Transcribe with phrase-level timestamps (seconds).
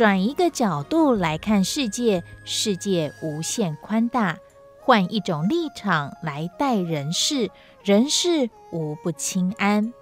[0.00, 4.34] 转一个角度来看世界，世界无限宽大；
[4.80, 7.50] 换一种立场来待人事，
[7.84, 9.92] 人事无不清安。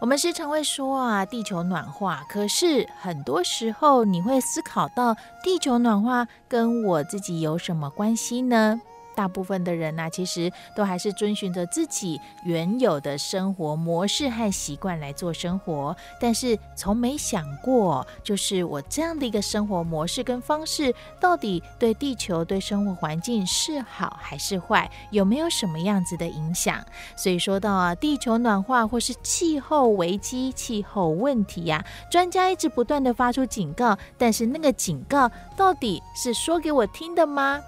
[0.00, 8.80] 我们时常会说啊，地球暖化，可是很多时候你会思考到，地球暖化跟我自己有什么关系呢？
[9.16, 26.84] 大部分的人呢、其实都还是遵循着自己原有的生活模式和习惯来做生活，但是从没想过，就是我这样的一个生活模式跟方式，到底对地球、对生活环境是好还是坏，有没有什么样子的影响？
[27.16, 37.62] 所以说到啊，地球暖化或是气候危机、气候问题呀、专家一直不断地发出警告，但是那个警告到底是说给我听的吗？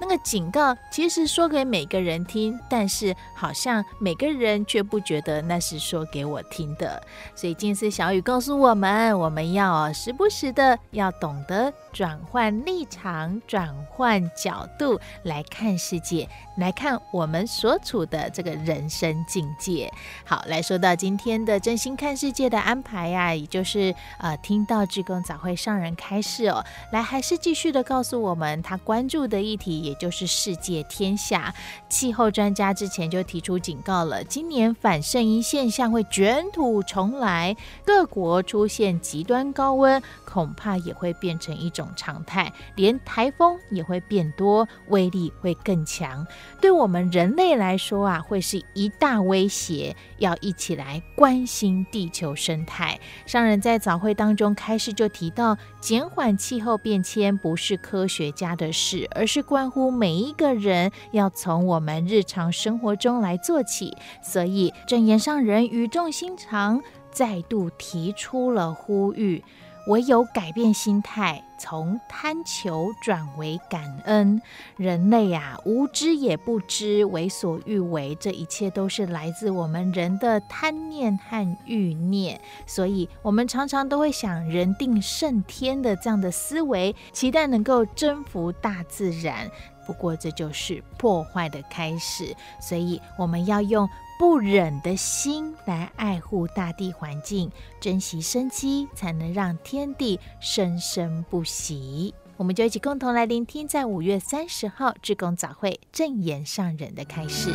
[0.00, 7.00] 那个警告其实说给每个人听，但是好像每个人却不觉得那是说给我听的。
[7.34, 19.92] 所以静思小雨告诉我们，我们要时不时的要懂得转换立场、转换角度来看世界，来看我们所处的这个人生境界。
[20.24, 29.89] 好，来说到今天的真心看世界的安排呀、也就是呃，听到志工早会上人开示哦，来还是继续的告诉我们他关注的议题。
[29.90, 31.52] 也就是世界天下
[31.88, 46.24] 气候专家之前就提出警告了，今年反圣婴现象会卷土重来，各国出现极端高温，恐怕也会变成一种常态，连台风也会变多，威力会更强。
[46.60, 52.98] 对我们人类来说啊，会是一大威胁，要一起来关心地球生态。
[53.26, 59.90] 商人在早会当中开始就提到，减缓气候变迁不是科学家的事，而是关乎。
[59.90, 69.42] 每一个人要从我们日常生活中来做起，所以正言上人语重心长，再度提出了呼吁：
[69.86, 74.40] 唯有改变心态，从贪求转为感恩。
[74.76, 82.40] 人类啊，无知也不知，为所欲为，这一切都是来自我们人的贪念和欲念。
[82.66, 89.50] 所以，我们常常都会想“人定胜天”的这样的思维，期待能够征服大自然。
[89.86, 93.88] 不过，这就是破坏的开始，所以我们要用
[94.20, 97.50] 不忍的心来爱护大地环境，
[97.80, 102.14] 珍惜生机，才能让天地生生不息。
[102.36, 107.50] 我们就一起共同来聆听，在五月三十号志工早会正言上人的开示。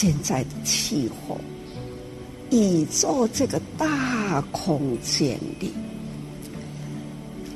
[0.00, 1.36] 现在的气候，
[2.52, 5.72] 宇宙这个大空间里，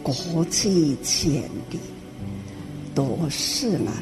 [0.03, 1.79] 国际间里，
[2.97, 3.93] 都是呢，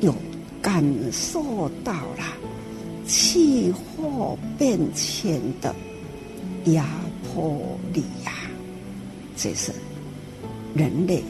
[0.00, 0.12] 有
[0.60, 0.82] 感
[1.12, 2.24] 受到了
[3.06, 5.72] 气候变迁的
[6.72, 6.84] 压
[7.22, 8.32] 迫力呀，
[9.36, 9.70] 这是
[10.74, 11.22] 人类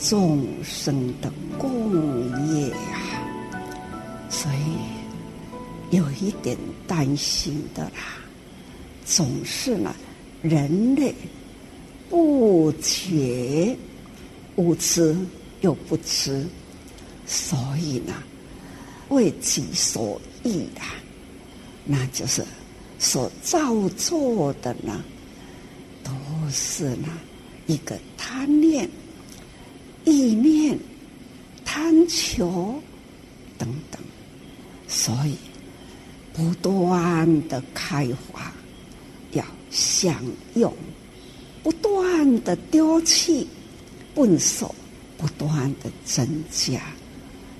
[0.00, 1.92] 众生的共
[2.48, 3.20] 业呀，
[4.30, 4.95] 所以。
[5.90, 6.56] 有一点
[6.86, 8.18] 担心的啦，
[9.04, 9.94] 总是呢，
[10.42, 11.14] 人类
[12.10, 13.76] 不觉
[14.56, 15.16] 无知
[15.60, 16.44] 又不知，
[17.24, 18.14] 所以呢，
[19.10, 20.98] 为己所欲啊，
[21.84, 22.44] 那就是
[22.98, 25.04] 所造作的呢，
[26.02, 26.10] 都
[26.50, 27.08] 是呢
[27.66, 28.88] 一个贪念、
[30.04, 30.76] 意念、
[31.64, 32.82] 贪求
[33.56, 34.00] 等等，
[34.88, 35.36] 所以。
[36.36, 38.52] 不断的开发，
[39.32, 40.22] 要享
[40.54, 40.70] 用；
[41.62, 43.46] 不断的丢弃，
[44.14, 44.74] 笨手
[45.16, 46.78] 不断的增加，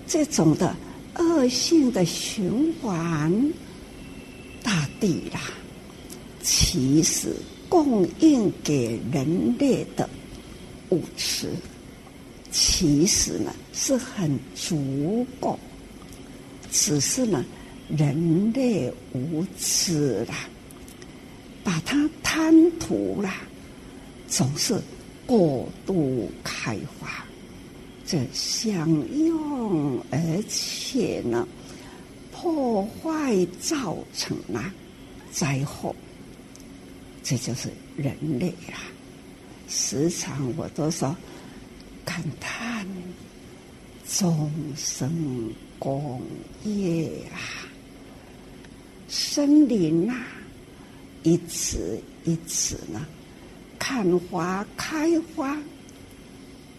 [0.06, 0.76] 这种的
[1.14, 3.52] 恶性的循环，
[4.62, 5.40] 大地啦，
[6.43, 7.34] 其实
[7.70, 10.06] 供应给人类的
[10.90, 11.49] 物质，
[12.52, 15.58] 其实呢是很足够，
[16.70, 17.43] 只是呢
[17.88, 20.49] 人类无知啦，
[21.62, 23.43] 把它贪图啦，
[24.29, 24.81] 总是
[25.27, 27.25] 过度开发。
[28.06, 31.47] 这享用，而且呢，
[32.31, 34.73] 破坏造成了
[35.32, 35.93] 灾祸，
[37.25, 38.79] 这就是人类啊！
[39.69, 41.17] 时常我都说
[42.05, 42.87] 感叹
[44.09, 46.23] 众生共
[46.62, 47.66] 业啊，
[49.19, 50.27] 森林啊，
[51.23, 53.07] 一次一次呢，
[53.79, 55.59] 看花开花。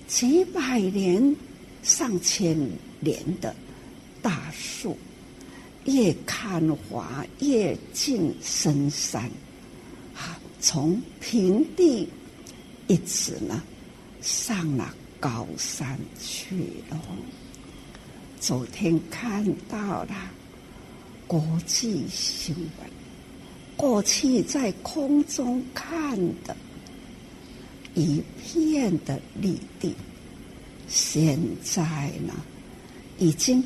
[0.05, 1.35] 几百年、
[1.81, 2.55] 上千
[2.99, 3.55] 年的
[4.21, 4.95] 大树，
[5.85, 9.23] 越看花越进深山，
[10.13, 12.07] 啊，从平地
[12.85, 13.63] 一直呢
[14.21, 16.55] 上了高山去
[16.87, 17.01] 了。
[18.39, 20.15] 昨天看到了
[21.27, 22.89] 国际新闻，
[23.75, 26.55] 过去在空中看的。
[27.93, 29.93] 一片的绿地，
[30.87, 32.33] 现在呢，
[33.17, 33.63] 已经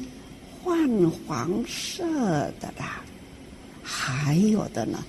[0.64, 2.04] 泛黄色
[2.62, 3.04] 的啦，
[3.84, 5.04] 还有的呢，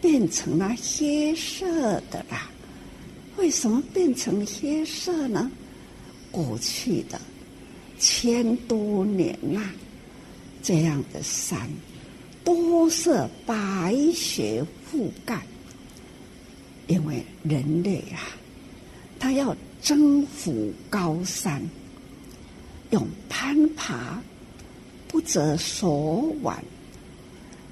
[0.00, 1.66] 变成了黑色
[2.10, 2.50] 的啦。
[3.38, 5.50] 为什么变成黑色呢？
[6.30, 7.18] 过去的
[7.98, 9.72] 千多年呐，
[10.64, 11.70] 这样的山
[12.42, 15.40] 都是白雪覆盖。
[16.86, 18.20] 因为人类啊，
[19.18, 21.62] 他要征服高山，
[22.90, 24.22] 用攀爬
[25.08, 26.62] 不择手腕，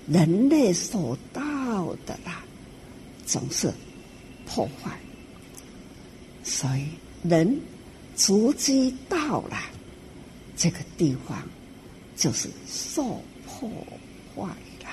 [0.07, 2.43] 人类所到的啦，
[3.27, 3.71] 总是
[4.47, 4.91] 破坏，
[6.43, 6.87] 所以
[7.29, 7.61] 人
[8.17, 9.59] 足迹到了
[10.57, 11.43] 这个地方，
[12.23, 13.69] 就是受破
[14.33, 14.47] 坏
[14.81, 14.89] 了。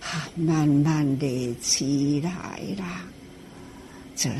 [0.00, 3.02] 啊，慢慢的起来了，
[4.16, 4.30] 这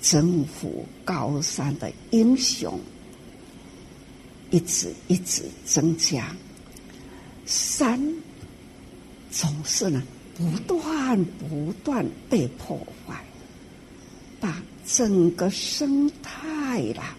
[0.00, 2.80] 征服高山的英雄，
[4.50, 6.34] 一直一直增加，
[7.44, 8.00] 山
[9.30, 10.02] 总是呢
[10.34, 13.22] 不断不断被破坏，
[14.40, 17.14] 把整个生态啦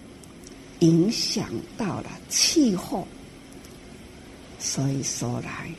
[0.79, 3.07] 影响到了气候，
[4.59, 5.69] 所以说来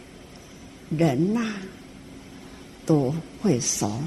[0.91, 1.55] 人呐、
[2.87, 4.01] 都会说，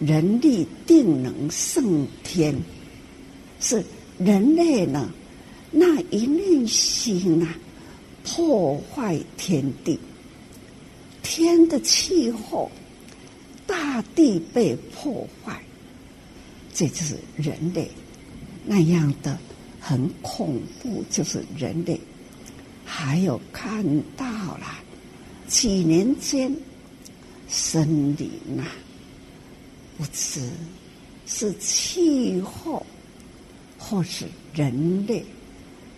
[0.00, 2.54] 人力定能胜天，
[3.60, 3.84] 是
[4.18, 5.10] 人类呢
[5.70, 7.54] 那一念心啊，
[8.24, 9.98] 破坏天地，
[11.22, 12.70] 天的气候，
[13.66, 15.60] 大地被破坏，
[16.74, 17.88] 这就是人类
[18.64, 19.38] 那样的
[19.78, 22.00] 很恐怖，就是人类。
[22.90, 23.84] 还有看
[24.16, 24.26] 到
[24.56, 24.66] 了
[25.46, 26.50] 几年间。
[27.50, 28.64] 森林、啊，
[29.96, 30.50] 不知
[31.26, 32.84] 是气候，
[33.78, 35.24] 或是人类，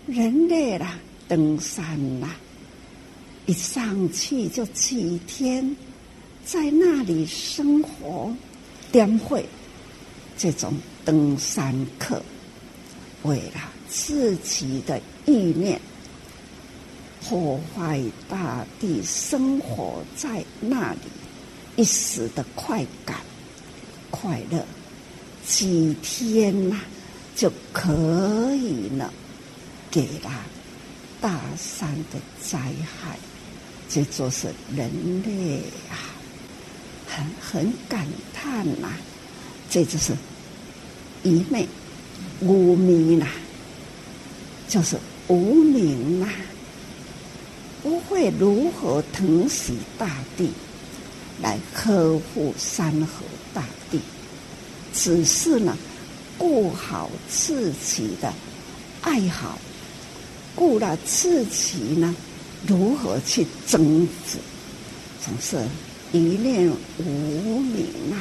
[0.07, 2.29] 人类啦，登山呐，
[3.47, 5.77] 一上去就几天，
[6.45, 8.33] 在那里生活，
[8.93, 9.45] 颠会
[10.39, 10.73] 这种
[11.05, 12.23] 登山客，
[13.25, 15.81] 为了自己的意念，
[17.21, 20.99] 破坏大地，生活在那里。
[21.77, 23.17] 一时的快感、
[24.11, 24.63] 快乐，
[25.47, 26.79] 几天呐、
[27.35, 29.11] 就可以呢，
[29.91, 30.31] 给了
[31.21, 33.19] 大山的灾害，
[33.89, 34.91] 这就是人
[35.23, 36.13] 类啊，
[37.07, 38.93] 很很感叹呐、
[39.71, 40.13] 这就是
[41.23, 41.67] 愚昧、
[42.41, 43.27] 无明呐，
[44.69, 44.99] 就是
[45.29, 46.29] 无明呐，
[47.83, 50.51] 不会如何疼惜大地。
[51.43, 53.99] 来呵护山河大地，
[54.93, 55.75] 只是呢，
[56.37, 58.31] 顾好自己的
[59.01, 59.59] 爱好，
[60.55, 62.15] 顾了自己呢，
[62.67, 64.39] 如何去征服，
[65.25, 65.67] 总是
[66.13, 68.21] 一念无明啊，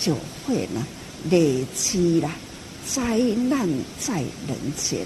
[0.00, 0.14] 就
[0.46, 0.86] 会呢
[1.28, 2.30] 累积了
[2.86, 3.68] 灾难
[3.98, 5.04] 在人间。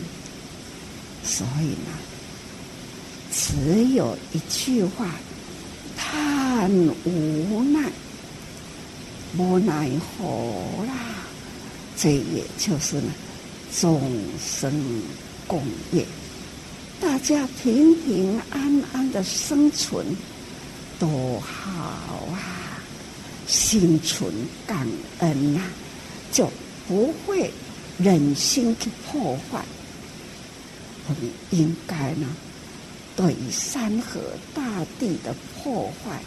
[1.24, 1.96] 所以呢，
[3.32, 5.06] 只有一句话。
[5.96, 6.70] 叹
[7.04, 7.90] 无奈，
[9.36, 10.92] 无奈何啦！
[11.96, 13.12] 这也就是呢，
[13.80, 14.00] 众
[14.38, 14.72] 生
[15.46, 15.62] 共
[15.92, 16.04] 业，
[17.00, 20.04] 大家平平安安的生存，
[20.98, 22.78] 多好啊！
[23.46, 24.32] 心存
[24.66, 24.86] 感
[25.20, 25.62] 恩呐、
[26.30, 26.50] 就
[26.86, 27.50] 不会
[27.98, 29.64] 忍心去破坏。
[31.08, 32.26] 我们应该呢，
[33.14, 34.20] 对于山河
[34.54, 34.62] 大
[34.98, 36.20] 地的破坏，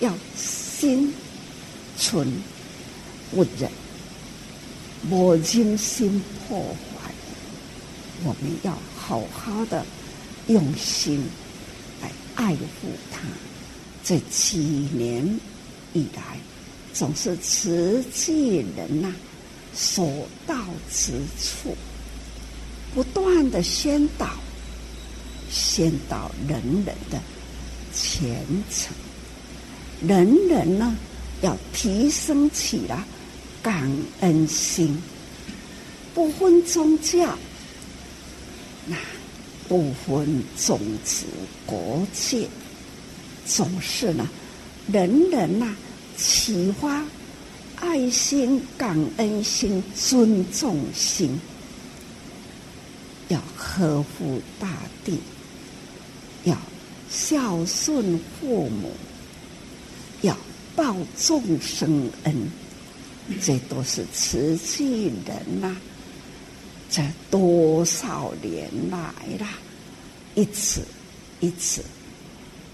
[0.00, 1.12] 要心
[1.96, 2.30] 存
[3.30, 3.70] 不忍，
[5.08, 7.10] 莫忍心破坏。
[8.24, 9.86] 我们要好好的
[10.48, 11.24] 用心
[12.02, 13.20] 来爱护它。
[14.04, 14.58] 这几
[14.92, 15.24] 年
[15.92, 16.38] 以来，
[16.92, 19.14] 总是慈济人呐、
[19.74, 20.54] 所到
[20.90, 21.76] 之处，
[22.94, 24.30] 不断的宣导，
[25.50, 27.20] 先到人人的
[27.94, 28.94] 虔诚，
[30.06, 30.96] 人人呢
[31.40, 33.02] 要提升起来
[33.62, 33.90] 感
[34.20, 35.00] 恩心，
[36.14, 37.36] 不分宗教，
[38.86, 38.96] 那
[39.68, 41.26] 不分种族
[41.66, 42.46] 国界，
[43.46, 44.28] 总是呢，
[44.92, 45.76] 人人呐、啊，
[46.16, 47.04] 启发
[47.76, 51.38] 爱心、感恩心、尊重心。
[53.28, 54.68] 要呵护大
[55.04, 55.18] 地，
[56.48, 56.56] 要
[57.10, 58.90] 孝顺父母，
[60.22, 60.34] 要
[60.74, 62.34] 报众生恩，
[63.42, 65.76] 这都是慈济人呐、啊，
[66.90, 68.98] 这多少年来
[69.38, 69.58] 啦，
[70.34, 70.80] 一次
[71.40, 71.84] 一次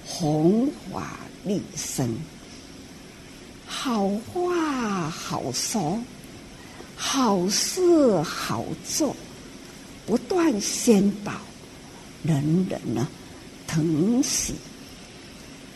[0.06, 2.16] 弘法利生，
[3.66, 5.98] 好话好说，
[6.96, 9.16] 好事好做。
[10.06, 11.32] 不断宣导，
[12.22, 13.08] 人人呢，
[13.74, 14.54] 疼惜、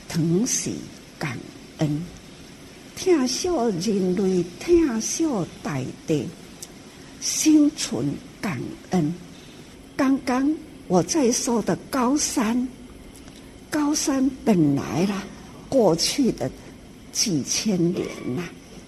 [0.09, 0.77] 疼惜
[1.19, 1.37] 感
[1.79, 2.05] 恩，
[2.95, 5.25] 疼惜人类，疼惜
[5.65, 6.29] 大地，
[7.21, 9.13] 心存感恩。
[9.97, 10.49] 刚刚
[10.87, 12.69] 我在说的高山，
[13.69, 15.25] 高山本来啦，
[15.69, 16.49] 过去的
[17.11, 18.45] 几千年呐，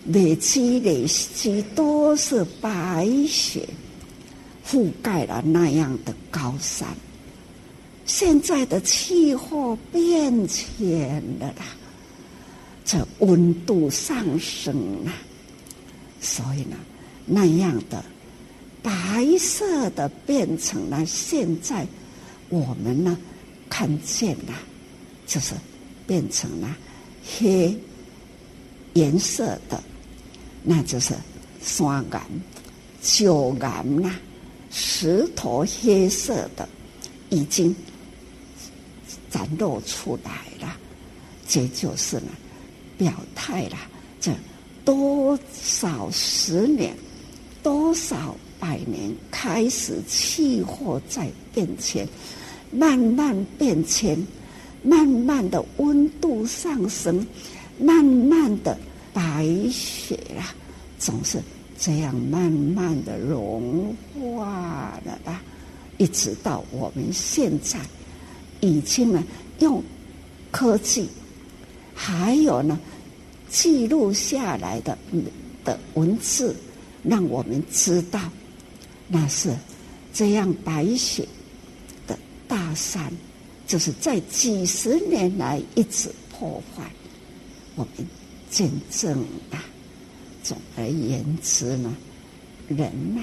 [0.07, 3.69] 累积累积都是白雪。
[4.65, 6.87] 覆盖了那样的高山，
[8.13, 11.65] 现在的气候变迁了啦，
[12.85, 14.75] 这温度上升
[15.05, 15.13] 了，
[16.21, 16.77] 所以呢，
[17.25, 18.05] 那样的
[18.83, 21.87] 白色的变成了现在
[22.49, 23.17] 我们呢
[23.69, 24.55] 看见了，
[25.25, 25.55] 就是
[26.05, 26.77] 变成了
[27.39, 27.73] 黑
[28.95, 29.81] 颜色的，
[30.65, 31.15] 那就是
[31.63, 32.21] 山岩、
[33.01, 34.13] 礁岩啦。
[34.69, 36.69] 石头黑色的
[37.29, 37.75] 已经
[39.31, 40.77] 展露出来了，
[41.47, 42.29] 这就是呢，
[42.99, 43.77] 表态了。
[44.21, 44.33] 这
[44.85, 46.95] 多少十年、
[47.63, 52.07] 多少百年，开始气候在变迁，
[52.71, 54.19] 慢慢变迁，
[54.83, 57.27] 慢慢的温度上升，
[57.79, 58.77] 慢慢的
[59.13, 60.53] 白雪啊，
[60.99, 61.41] 总是。
[61.83, 65.43] 这样慢慢的融化了吧，
[65.97, 67.79] 一直到我们现在，
[68.61, 69.25] 已经呢
[69.59, 69.83] 用
[70.51, 71.09] 科技，
[71.95, 72.79] 还有呢
[73.49, 74.97] 记录下来的
[75.65, 76.55] 的文字，
[77.03, 78.21] 让我们知道，
[79.09, 79.55] 那是
[80.13, 81.27] 这样白雪
[82.07, 83.13] 的大山，
[83.67, 86.91] 就是在几十年来一直破坏，
[87.77, 88.07] 我们
[88.51, 89.19] 见证
[89.51, 89.59] 了。
[90.43, 91.95] 总而言之呢，
[92.69, 93.23] 人呐、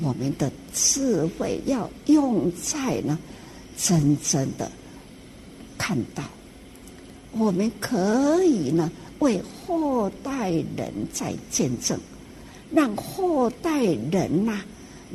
[0.00, 3.18] 我们的智慧要用在呢，
[3.80, 4.70] 真正的
[5.78, 6.24] 看到，
[7.32, 11.98] 我们可以呢为后代人在见证，
[12.72, 14.60] 让后代人呐、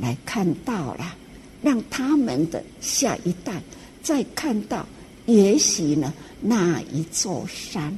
[0.00, 1.14] 来看到了，
[1.62, 3.62] 让他们的下一代
[4.02, 4.86] 再看到，
[5.26, 7.96] 也许呢那一座山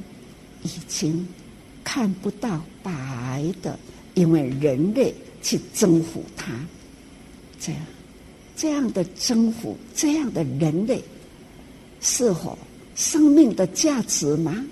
[0.63, 1.27] 已经。
[1.89, 3.79] 看不到白的，
[4.13, 6.51] 因为人类去征服它，
[7.57, 7.81] 这样
[8.57, 11.01] 这样的征服，这样的人类，
[12.01, 12.57] 是否
[12.95, 14.65] 生命的价值吗？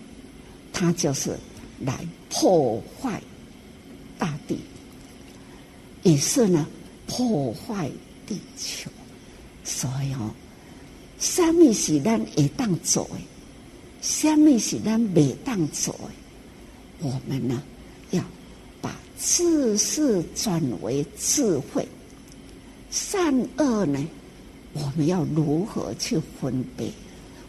[0.74, 1.38] 它就是
[1.80, 3.22] 来破坏
[4.18, 4.58] 大地，
[6.04, 6.68] 也是呢
[7.08, 7.90] 破坏
[8.26, 8.90] 地球。
[9.64, 10.34] 所以哦，
[11.20, 13.18] 什么是咱会当做的，
[14.02, 17.08] 什么是咱未当做的。
[17.08, 17.62] 我们呢，
[18.12, 18.24] 要
[18.82, 21.88] 把知识转为智慧，
[22.96, 24.00] 善恶呢，
[24.72, 26.90] 我们要如何去分别？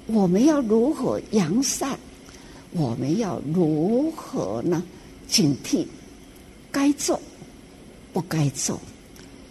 [0.06, 1.96] 我们要如何扬善？
[2.72, 4.82] 我们要如何呢？
[5.28, 5.86] 警惕
[6.72, 7.20] 该做
[8.12, 8.80] 不该做，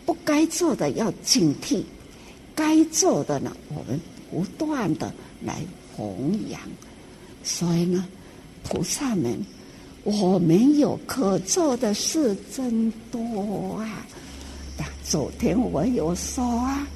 [0.05, 1.81] 不该做的要警惕，
[2.53, 3.97] 该做的呢，我们
[4.29, 5.61] 不断的来
[5.95, 6.59] 弘扬。
[7.41, 8.05] 所以呢，
[8.63, 9.39] 菩萨们，
[10.03, 14.05] 我们有可做的事真多啊！
[15.07, 16.87] 昨天我有说啊，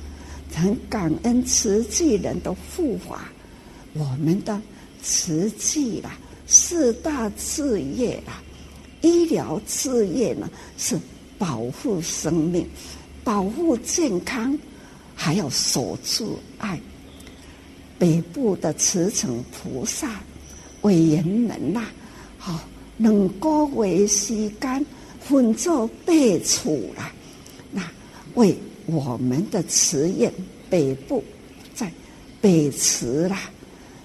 [0.52, 3.30] 很感恩慈济人的护法，
[3.94, 4.60] 我们的
[5.04, 8.42] 慈济啦，四大事业啦，
[9.02, 11.00] 医疗事业呢是
[11.38, 12.68] 保护生命、
[13.24, 14.58] 保护健康，
[15.14, 16.82] 还要守住爱。
[18.00, 20.20] 北部的慈诚菩萨
[20.82, 21.86] 委员们呐，
[22.40, 22.60] 好，
[22.98, 24.84] 两个月时间
[25.20, 26.14] 分做八
[26.44, 27.12] 处啦。
[28.36, 28.56] 为
[28.86, 30.32] 我们的慈院
[30.70, 31.24] 北部，
[31.76, 31.92] 在
[32.42, 33.50] 北池啦，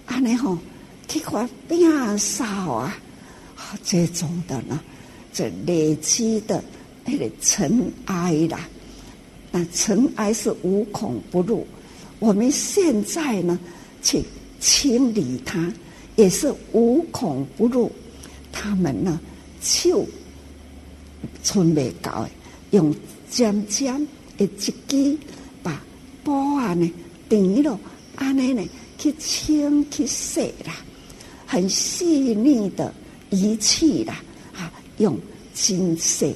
[0.07, 0.59] 安尼吼，
[1.09, 2.97] 去发变少啊，
[3.85, 4.81] 这种的呢，
[5.33, 6.63] 这累积的
[7.05, 8.69] 那个尘埃啦，
[9.51, 11.67] 那尘埃是无孔不入。
[12.19, 13.59] 我们现在呢，
[14.03, 14.23] 去
[14.61, 15.73] 清理它，
[16.17, 17.91] 也是无孔不入。
[18.53, 19.21] 他们呢，
[19.61, 20.07] 就
[21.43, 22.27] 春未搞
[22.71, 22.95] 用。
[23.35, 24.73] 渐渐一支
[25.61, 25.83] 把
[26.23, 26.89] 布啊呢
[27.29, 27.77] 垫了，
[28.15, 28.63] 安尼呢
[28.97, 30.77] 去清去洗啦，
[31.45, 32.95] 很细腻的
[33.31, 34.23] 仪器啦，
[34.57, 35.19] 啊，用
[35.53, 36.33] 金色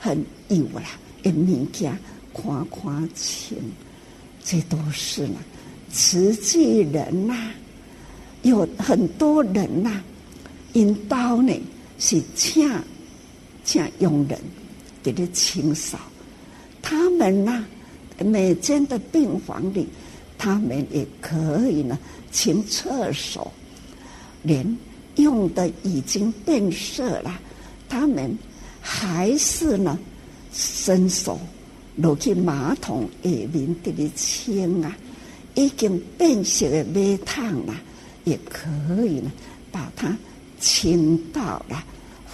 [0.00, 0.18] 很
[0.48, 1.96] 油啦，的物件
[2.34, 3.56] 看看清，
[4.42, 5.36] 这都是呢，
[5.92, 7.52] 慈济人呐、
[8.42, 10.04] 有很多人呐、啊，
[10.72, 11.54] 因刀呢
[12.00, 12.68] 是请
[13.64, 14.36] 请佣人
[15.04, 15.96] 给他清扫。
[16.82, 17.64] 他们呢，
[18.18, 19.88] 每间的病房里，
[20.36, 21.98] 他们也可以呢
[22.30, 23.50] 清厕所，
[24.42, 24.76] 连
[25.16, 27.40] 用的已经变色了，
[27.88, 28.36] 他们
[28.80, 29.98] 还是呢
[30.52, 31.38] 伸手
[31.96, 34.96] 落去马桶里面给你清啊，
[35.54, 37.74] 已经变色的煤炭了，
[38.24, 38.68] 也可
[39.06, 39.30] 以呢
[39.70, 40.14] 把它
[40.60, 41.82] 清到了，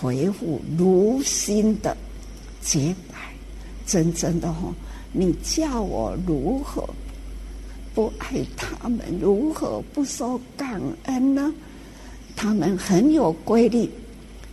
[0.01, 1.97] 恢复如新的
[2.63, 3.08] 洁白。
[3.89, 4.73] 真正的哈，
[5.13, 6.87] 你叫我如何
[7.95, 9.01] 不爱他们？
[9.19, 11.53] 如何不说感恩呢？
[12.37, 13.89] 他们很有规律，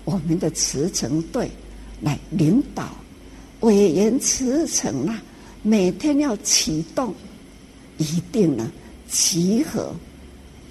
[0.06, 1.52] 我们的慈诚队
[2.00, 2.89] 来领导
[3.60, 5.21] 委员慈诚啊，
[5.62, 7.13] 每天要启动，
[7.98, 8.71] 一定呢
[9.10, 9.93] 集合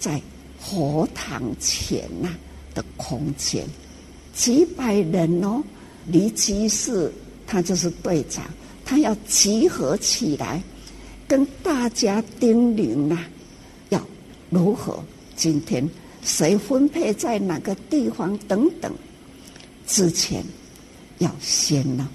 [0.01, 0.21] 在
[0.59, 2.31] 佛堂前呐
[2.75, 3.67] 的空间，
[4.35, 5.63] 几百人哦，
[6.07, 7.13] 离居士。
[7.47, 8.45] 他就是队长，
[8.85, 10.63] 他要集合起来，
[11.27, 13.19] 跟大家叮咛呐，
[13.89, 14.01] 要
[14.51, 15.03] 如何？
[15.37, 15.89] 今天
[16.23, 18.93] 谁分配在哪个地方等等。
[19.87, 20.45] 之前
[21.19, 22.09] 要先呢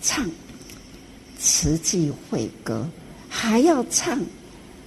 [0.00, 0.28] 唱
[1.38, 2.88] 慈济会歌，
[3.28, 4.20] 还要唱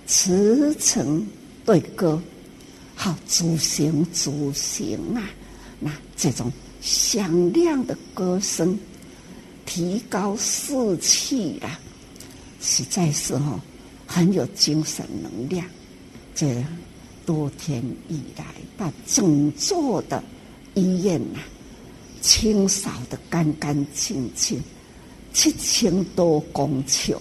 [0.08, 1.28] 慈诚
[1.66, 2.22] 对歌，
[2.96, 5.22] 好，主行主行啊！
[5.80, 8.78] 那这种响亮的歌声。
[9.66, 11.80] 提高士气啦，
[12.62, 13.60] 实在是哈
[14.06, 15.66] 很有精神能量。
[16.34, 16.64] 这
[17.26, 18.46] 多天以来，
[18.78, 20.24] 把整座的
[20.76, 21.40] 医院呐
[22.22, 24.62] 清扫得干干净净，
[25.34, 27.18] 七千多公尺，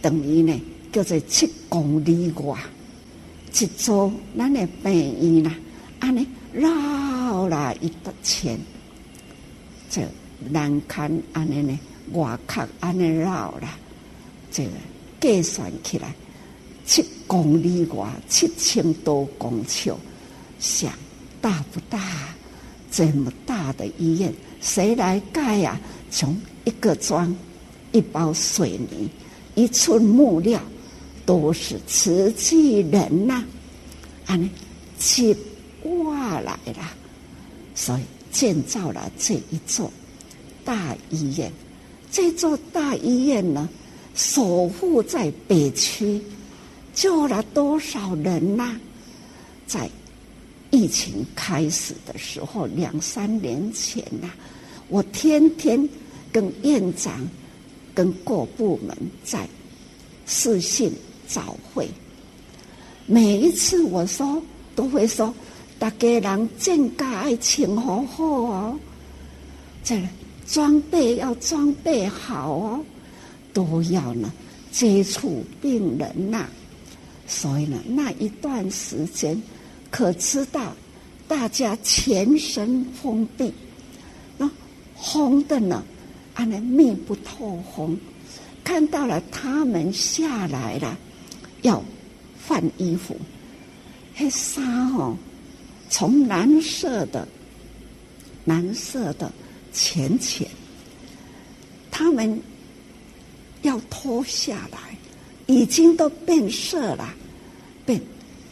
[0.00, 0.58] 等于呢
[0.92, 2.58] 叫做七公里外，
[3.52, 5.54] 一座咱的病院呐，
[6.00, 8.58] 安尼绕了一个圈，
[9.90, 10.02] 这。
[10.52, 11.78] 栏杆安尼呢，
[12.12, 13.76] 外壳安尼绕啦，
[14.50, 14.70] 这个
[15.20, 16.14] 计算起来
[16.86, 19.92] 七公里外，七千多公尺，
[20.58, 20.92] 想
[21.40, 22.00] 大不大？
[22.90, 25.80] 这么大的医院，谁来盖呀、啊？
[26.10, 27.36] 从一个砖、
[27.92, 29.10] 一包水泥、
[29.54, 30.58] 一寸木料，
[31.26, 33.44] 都是瓷器人呐、
[34.24, 34.50] 安尼
[34.98, 35.36] 砌
[35.82, 36.90] 过来了，
[37.74, 39.92] 所以建造了这一座。
[40.68, 41.50] 大医院，
[42.12, 43.66] 这座大医院呢，
[44.14, 46.20] 守护在北区，
[46.92, 48.80] 救了多少人呐、啊？
[49.66, 49.88] 在
[50.70, 54.36] 疫情开始的时候，两三年前呐、啊，
[54.88, 55.88] 我天天
[56.30, 57.26] 跟院长、
[57.94, 59.48] 跟各部门在
[60.26, 60.92] 私信
[61.26, 61.88] 早会，
[63.06, 64.42] 每一次我说
[64.76, 65.34] 都会说，
[65.78, 68.78] 大家人健康爱情好好哦，
[69.82, 69.98] 这。
[70.50, 72.84] 装备要装备好哦，
[73.52, 74.32] 都要呢
[74.72, 76.46] 接触病人呐、
[77.26, 79.40] 所以呢那一段时间，
[79.90, 80.74] 可知道
[81.26, 83.52] 大家全身封闭，
[84.38, 84.50] 那
[84.94, 85.84] 红的呢，
[86.32, 87.96] 啊那密不透风，
[88.64, 90.96] 看到了他们下来了，
[91.60, 91.82] 要
[92.46, 93.14] 换衣服，
[94.14, 94.62] 黑纱
[94.96, 95.14] 哦，
[95.90, 97.28] 从蓝色的
[98.46, 99.30] 蓝色的
[99.72, 100.48] 浅浅，
[101.90, 102.40] 他们
[103.62, 104.96] 要脱下来，
[105.46, 107.14] 已经都变色了，
[107.84, 108.00] 变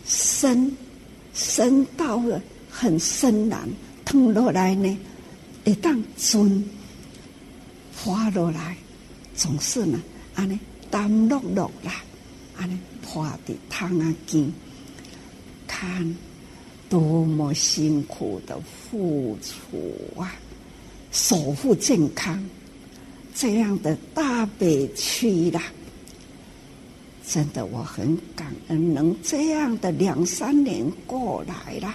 [0.04, 0.76] 深
[1.34, 3.68] 深到了很深蓝，
[4.04, 4.98] 烫落来呢，
[5.64, 6.64] 一旦准
[7.94, 8.76] 滑落来，
[9.34, 10.00] 总是呢，
[10.34, 10.58] 安尼
[10.90, 12.02] 淡绿绿啦，
[12.56, 14.52] 安尼滑的汤啊筋，
[15.66, 16.16] 看
[16.88, 20.34] 多么辛苦的付出啊，
[21.16, 22.44] 守护健康，
[23.34, 25.62] 这样的大悲区啦，
[27.26, 31.94] 真的我很感恩，能这样的两三年过来了，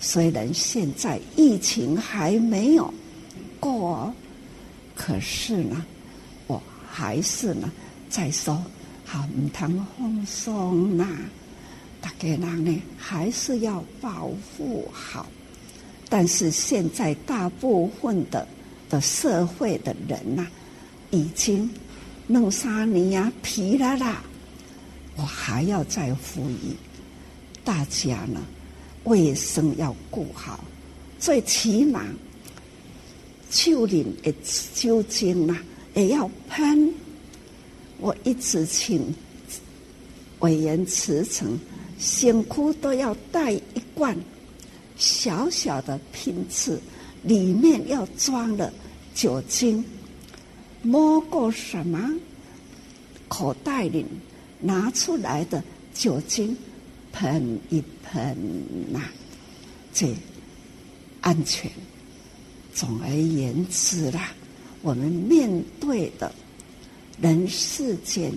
[0.00, 2.92] 虽然现在疫情还没有
[3.60, 4.12] 过，
[4.96, 5.86] 可是呢，
[6.48, 7.70] 我还是呢
[8.10, 8.60] 在说，
[9.04, 11.06] 好，唔通放松啦，
[12.00, 15.24] 大家人呢还是要保护好。
[16.08, 18.46] 但是现在大部分的
[18.88, 20.46] 的社会的人呐、
[21.10, 21.68] 已经
[22.26, 24.22] 弄三年呀疲了啦。
[25.16, 26.76] 我还要再呼吁
[27.64, 28.40] 大家呢，
[29.04, 30.62] 卫生要顾好，
[31.18, 32.04] 最起码
[33.50, 34.34] 手里的
[34.74, 35.56] 酒精呐
[35.94, 36.92] 也要喷。
[37.98, 39.14] 我一直请
[40.40, 41.56] 委员辞呈，
[41.96, 43.62] 辛苦都要带一
[43.94, 44.16] 罐
[44.96, 46.80] 小小的瓶子，
[47.22, 48.72] 里面要装了
[49.14, 49.84] 酒精，
[50.82, 52.10] 摸过什么
[53.28, 54.04] 口袋里。
[54.60, 56.56] 拿出来的酒精
[57.12, 58.34] 喷一喷
[58.90, 59.02] 呐、
[59.92, 60.14] 这
[61.20, 61.70] 安全。
[62.72, 64.32] 总而言之啦，
[64.80, 66.34] 我们面对的
[67.20, 68.32] 人世间，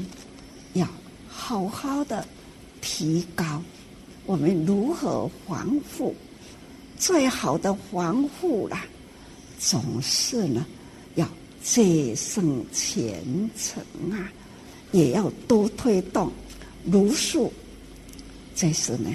[0.74, 0.86] 要
[1.30, 2.28] 好好的
[2.82, 3.64] 提高
[4.26, 6.14] 我们如何防护。
[6.98, 8.86] 最好的防护啦，
[9.60, 10.66] 总是呢
[11.16, 11.28] 要
[11.64, 13.24] 节省前
[13.58, 14.32] 程啊。
[14.94, 16.32] 也要多推动
[16.86, 17.52] 茹素，
[18.56, 19.14] 这是呢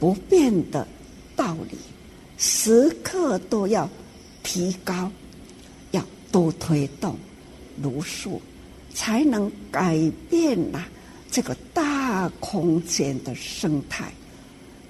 [0.00, 0.88] 不变的
[1.36, 1.76] 道理，
[2.38, 3.86] 时刻都要
[4.42, 5.12] 提高，
[5.90, 7.14] 要多推动
[7.82, 8.40] 茹素，
[8.94, 10.86] 才能改变呐
[11.30, 14.10] 这个大空间的生态，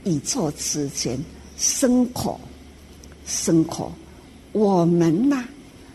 [0.04, 1.18] 宇宙之间
[1.58, 2.38] 牲口
[3.26, 3.92] 牲口，
[4.52, 5.44] 我们呐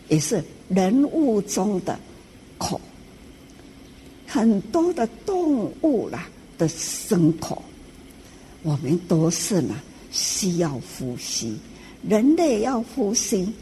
[0.08, 1.98] 也是人物中的
[2.58, 2.80] 口。
[4.26, 7.62] 很多的动物啦的牲口，
[8.62, 9.74] 我们都是呢
[10.10, 11.56] 需要呼吸，
[12.08, 13.52] 人类要呼吸，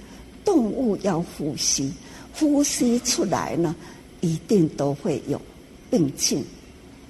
[0.45, 1.93] 动物要呼吸，
[2.33, 3.75] 呼吸出来呢，
[4.21, 5.41] 一定都会有
[5.91, 6.45] 病菌，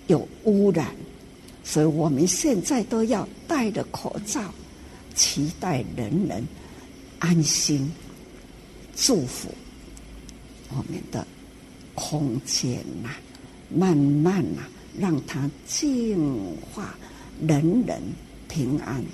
[0.07, 0.95] 有污染，
[1.63, 4.43] 所以我们现在都要戴着口罩，
[5.15, 6.47] 期待人人
[7.19, 7.91] 安心，
[8.97, 9.49] 祝福
[10.69, 11.27] 我们的
[11.95, 13.11] 空间呐、
[13.69, 14.63] 慢慢呐、
[14.99, 16.95] 让它净化，
[17.47, 18.01] 人人
[18.49, 19.05] 平安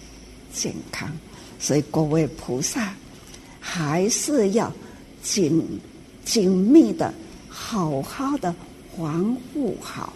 [0.52, 1.10] 健康。
[1.58, 2.94] 所以各位菩萨
[3.58, 4.72] 还是要
[5.22, 5.80] 紧
[6.24, 7.12] 紧密的、
[7.48, 8.54] 好好的
[8.96, 10.12] 防护好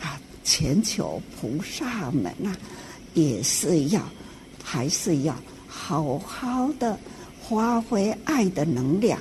[0.00, 0.20] 啊！
[0.42, 2.56] 全球菩萨们呐、啊，
[3.14, 4.02] 也是要
[4.70, 5.34] 还是要
[5.66, 6.98] 好好的
[7.48, 9.18] 发挥爱的能量，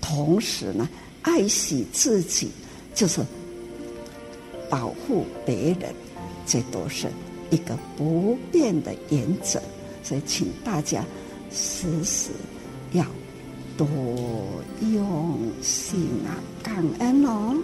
[0.00, 0.88] 同时呢，
[1.22, 2.50] 爱惜自己，
[2.92, 3.20] 就是。
[4.68, 5.92] 保护别人，
[6.46, 7.08] 这都是
[7.50, 9.60] 一个不变的原则，
[10.00, 11.04] 所以请大家
[11.50, 12.30] 时时
[12.92, 13.04] 要
[13.76, 13.84] 多
[14.92, 17.56] 用心啊，感恩哦。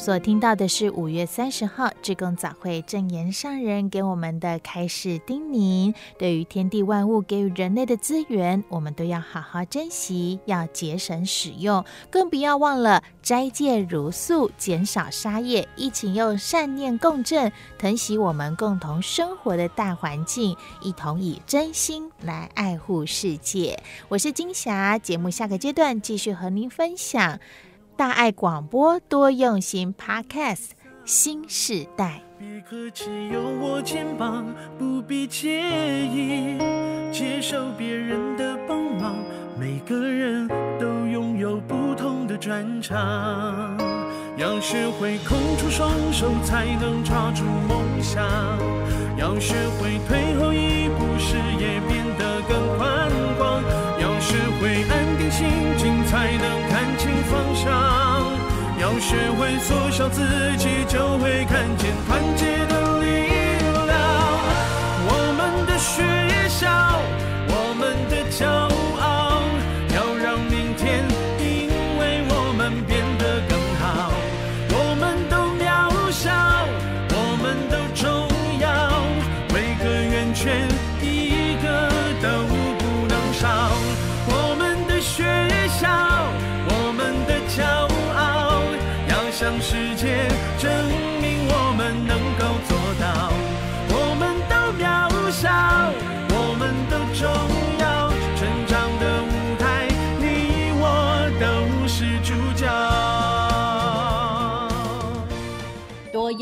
[0.00, 23.78] 所听到的是五月三十号志工早会正言上人给我们的开示叮咛：对于天地万物给予人类的资源，我们都要好好珍惜，要节省使用，更不要忘了斋戒茹素，减少杀业，一起用善念共振，疼惜我们共同生活的大环境，一同以真心来爱护世界。
[24.08, 27.38] 我是金霞，节目下个阶段继续和您分享。
[28.00, 30.70] 大爱广播多用心 Podcast
[31.04, 32.22] 新时代。
[32.38, 34.46] 别客气，有我肩膀，
[34.78, 35.60] 不必介
[36.06, 36.56] 意
[37.12, 39.16] 接受别人的帮忙。
[39.58, 43.76] 每个人都拥有不同的专长，
[44.38, 48.24] 要学会空出双手，才能抓住梦想。
[49.18, 52.99] 要学会退后一步，视野变得更宽。
[54.30, 57.66] 学会安定心境，才能看清方向。
[58.80, 60.22] 要学会缩小自
[60.56, 62.46] 己，就会看见团结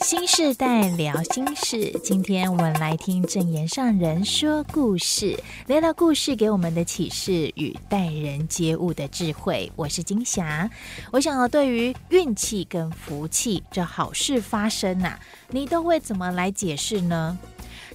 [0.00, 9.70] 新世代聊心事，今天我们来听正言上人说故事，聊聊故事给我们的启示与待人接物的智慧。
[9.76, 10.70] 我是金霞，
[11.10, 15.18] 我想要对于运气跟福气这好事发生呐、
[15.50, 17.38] 你都会怎么来解释呢？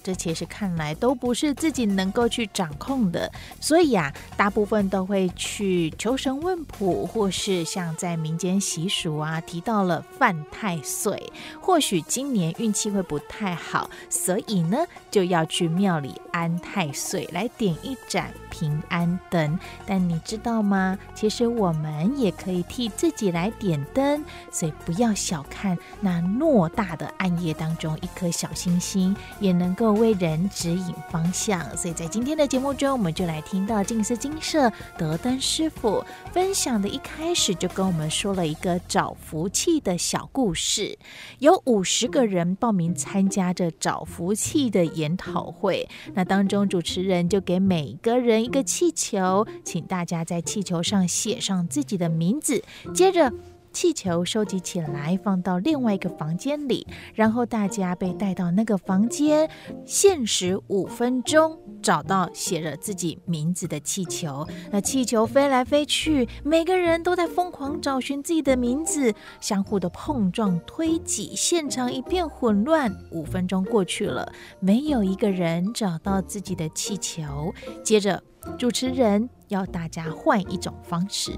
[0.04, 11.32] 这其实看来都不是自己能够去掌控的，所以啊，大部分都会去求神问卜，或是像在民间习俗啊提到了犯太岁，
[11.62, 14.78] 或许今年运气会不太好，所以呢
[15.12, 19.60] 就要去庙里安太岁，来点一盏平安灯。
[19.86, 20.98] 但你知道吗？
[21.14, 30.00] 其实我们也可以替自己来点灯，所以不要小看那偌大的暗夜当中一颗小星星，也能够。
[30.00, 36.88] 为人指引方向，所以在今天的节目中，我们就来听到净思精舍德灯师傅分享的。
[36.88, 40.98] 一开始就跟我们说了一个找福气的小故事。
[41.40, 53.32] 有五十个人报名参加这找福气的研讨会，那当中主持人就给每个人一个气球，请大家在气球上写上自己的名字，接着。
[53.72, 59.48] 气球收集起来，放到另外一个房间里，然后大家被带到那个房间，
[59.86, 64.46] 限时五分钟找到写着自己名字的气球。
[64.72, 72.92] 那气球飞来飞去，每个人都在疯狂找寻自己的名字，相互的碰撞推挤，现场一片混乱。
[73.12, 77.54] 五分钟过去了，没有一个人找到自己的气球。
[77.84, 78.22] 接着，
[78.58, 79.30] 主持人。
[79.50, 81.32] 要大家换一种方式，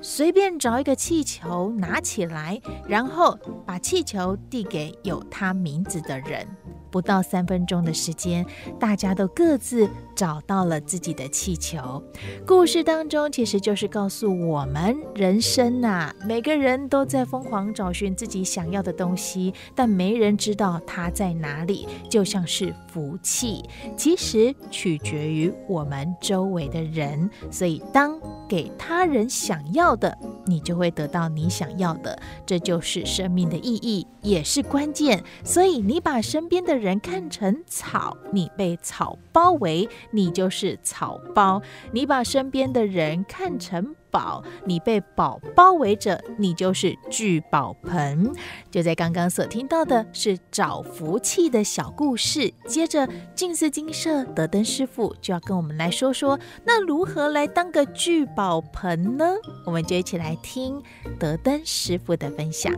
[0.00, 6.48] 随便找一个气球拿起来，然后把气球递给有他名字的人。
[6.90, 8.44] 不到三分钟的时间，
[8.78, 12.02] 大家都各自找到了自己的气球。
[12.46, 21.86] 故事当中其实就是告诉我们，人生啊，每个人都在疯狂找寻自己想要的东西，但没人知道它在哪里。
[22.08, 23.62] 就像是福气，
[23.96, 27.30] 其实取决于我们周围的人。
[27.50, 32.18] 所以，当给他人想要的，你就会得到你想要的。
[32.46, 35.22] 这就是生命的意义，也是关键。
[35.44, 41.60] 所以，你把身边的人看成草，你被草包围，你就是草包；
[41.92, 48.32] 你把身边的人看成宝，你被宝包围着，你就是聚宝盆。
[48.70, 59.24] 就在刚刚所听到的是找福气的小故事，接着静思精舍德灯师傅就要跟我们来说说，那如何来当个聚宝盆呢？
[59.64, 60.82] 我们就一起来听
[61.18, 62.72] 德灯师傅的分享。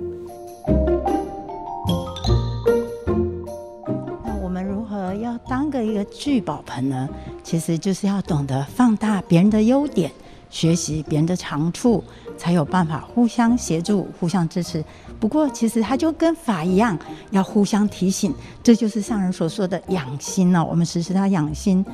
[4.24, 7.08] 那我们如何要当个一个聚宝盆呢？
[7.42, 10.12] 其实就是要懂得放大别人的优点。
[10.50, 12.04] 学习别人的长处，
[12.36, 14.84] 才有办法互相协助、互相支持。
[15.18, 16.98] 不过，其实它就跟法一样，
[17.30, 18.34] 要互相提醒。
[18.62, 20.66] 这就是上人所说的养心哦。
[20.68, 21.84] 我们时时要养心。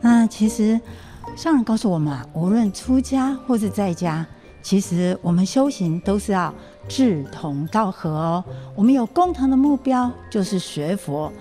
[0.00, 0.80] 那其实
[1.36, 4.24] 上人告诉我们啊，无论出家或者在家，
[4.62, 6.54] 其实我们修行都是要
[6.88, 8.44] 志同道合哦。
[8.74, 11.32] 我们有共同的目标，就是学佛。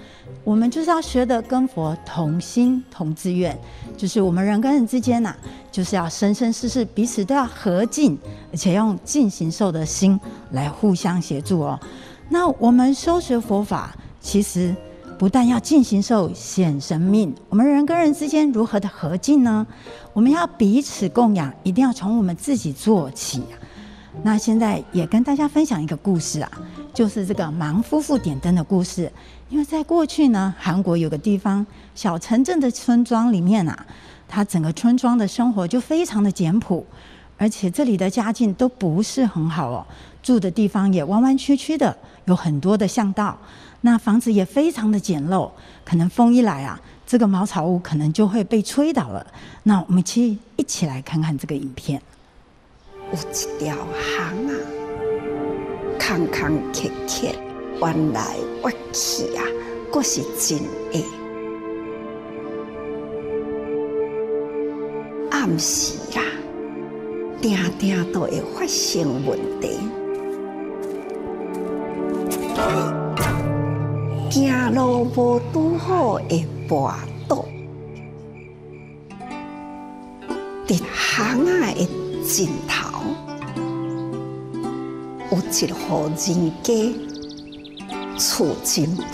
[0.44, 3.58] 我们就是要学的跟佛同心同志愿，
[3.96, 5.36] 就是我们人跟人之间呐、
[5.72, 8.18] 就是要生生世世彼此都要和敬，
[8.52, 10.20] 而且用尽行受的心
[10.52, 11.80] 来互相协助哦。
[12.30, 14.76] 那我们修学佛法，其实
[15.20, 19.66] 不但要尽行受显生命，我们人跟人之间如何的和敬呢？
[20.14, 23.44] 我们要彼此供养，一定要从我们自己做起。
[24.24, 26.52] 那现在也跟大家分享一个故事啊，
[26.94, 29.12] 就是这个盲夫妇点灯的故事。
[29.50, 33.86] 因为在过去呢，韩国有个地方小城镇的村庄里面啊，
[34.28, 36.86] 它整个村庄的生活就非常的简朴，
[37.36, 39.86] 而且这里的家境都不是很好哦，
[40.22, 43.36] 住的地方也弯弯曲曲的，有很多的巷道，
[43.82, 45.50] 那房子也非常的简陋，
[45.84, 49.26] 可能风一来啊，这个茅草屋可能就会被吹倒了。
[49.64, 52.00] 那我们去一起来看看这个影片。
[53.12, 54.54] 有一条巷啊，
[55.98, 57.34] 坎坎坷坷，
[57.80, 59.44] 弯来弯去啊，
[59.92, 60.60] 阁是真
[60.92, 61.04] 诶。
[65.32, 66.22] 暗时啦，
[67.42, 69.80] 定定都会发生问题。
[74.30, 76.94] 行路无拄好会跋
[77.28, 77.46] 倒，
[80.68, 81.88] 伫巷仔的
[82.24, 83.00] 尽头。
[85.32, 86.74] 有一户人家，
[88.20, 89.06] 厝真破。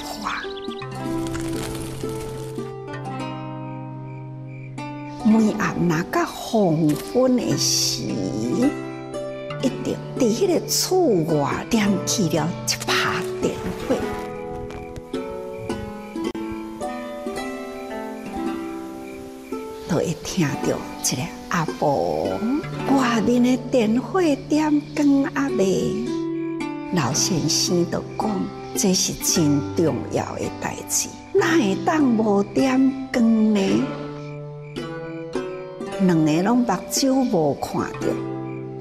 [5.23, 6.75] 每暗那个黄
[7.13, 8.01] 昏的时，
[9.61, 13.53] 一定伫迄个厝外点起了一把电
[13.87, 13.95] 火，
[19.87, 20.69] 都会听到
[21.03, 22.27] 一个阿婆。
[22.97, 25.93] 外面的电火点光阿妹，
[26.93, 28.29] 老先生就讲，
[28.77, 32.77] 这是真重要的代志，哪会当无点
[33.11, 33.61] 光呢？
[36.01, 38.07] 两个拢目睭无看到，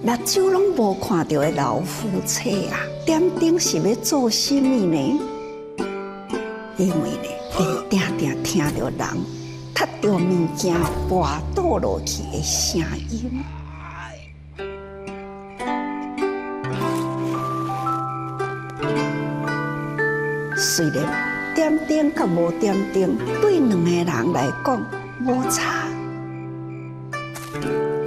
[0.02, 2.76] 目睭拢无看到的老夫妻啊，
[3.06, 5.20] 点灯是要做什么呢？
[6.76, 8.98] 因为呢，会定定听到人
[9.74, 10.74] 踢着物件
[11.08, 12.80] 滑倒落去的声
[13.10, 13.30] 音。
[20.76, 20.96] 虽然
[21.54, 24.84] 点灯甲无点灯对两个人来讲
[25.24, 25.86] 无差，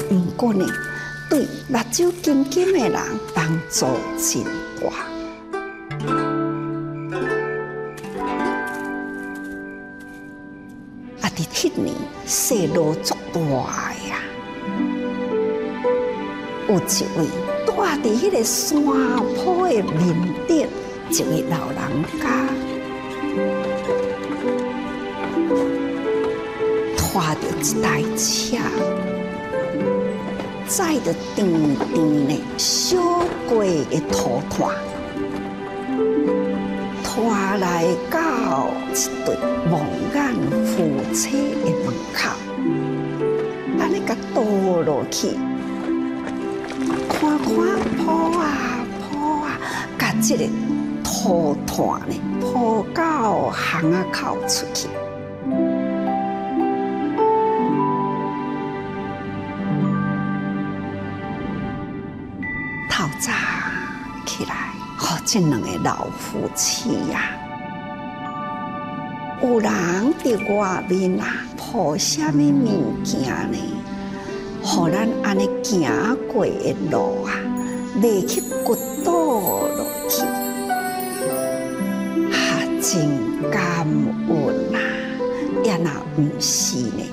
[0.10, 0.66] 不过呢，
[1.30, 3.00] 对目睭金金的人
[3.34, 3.86] 帮助
[4.18, 4.44] 真
[4.82, 4.90] 大。
[11.22, 11.32] 啊！
[11.38, 13.40] 伫迄年，雪落足大
[14.10, 14.20] 呀，
[16.68, 17.26] 有一位
[17.66, 18.84] 住伫迄个山
[19.38, 20.68] 坡的面顶，
[21.12, 21.80] 一位老人
[22.22, 22.37] 家。
[27.42, 28.58] 着一台车，
[30.68, 32.98] 载着甜甜的小
[33.48, 33.52] 鸡
[33.90, 34.76] 的土团，
[37.04, 37.06] 拖
[37.60, 38.96] 来到一
[39.26, 39.28] 对
[39.70, 39.80] 蒙
[40.14, 40.18] 眼
[40.66, 40.74] 夫
[41.14, 42.20] 妻的门口，
[43.80, 44.42] 安尼个倒
[44.86, 45.38] 落去，
[47.10, 47.46] 看看
[47.98, 48.06] 铺
[48.38, 48.44] 啊
[49.10, 49.12] 铺
[49.44, 49.48] 啊，
[49.98, 50.44] 把这个
[51.04, 54.88] 土团呢铺到巷仔口出去。
[65.30, 67.32] 这两个老夫妻呀、
[68.24, 69.70] 啊，有人
[70.24, 73.58] 伫外面啊，铺什么物件呢？
[74.64, 77.34] 好，咱安尼行过的路啊，
[78.02, 80.22] 未去骨倒落去，
[82.32, 83.86] 哈，真感
[84.30, 84.80] 恩呐！
[85.62, 87.04] 也那不是呢，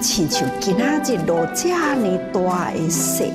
[0.00, 3.30] 亲像今仔日落遮尼大的雪。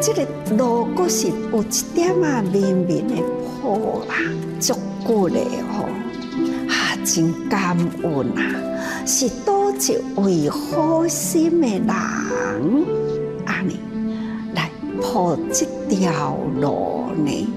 [0.00, 0.24] 这个
[0.56, 3.16] 路阁是有一点啊，绵绵的
[3.60, 4.14] 坡啊，
[4.60, 4.72] 足
[5.04, 5.88] 够的哦，
[6.68, 9.04] 啊，真感恩啊！
[9.04, 11.84] 是多一位好心的人，
[13.44, 13.80] 啊，你
[14.54, 14.70] 来
[15.02, 17.48] 破这条路呢？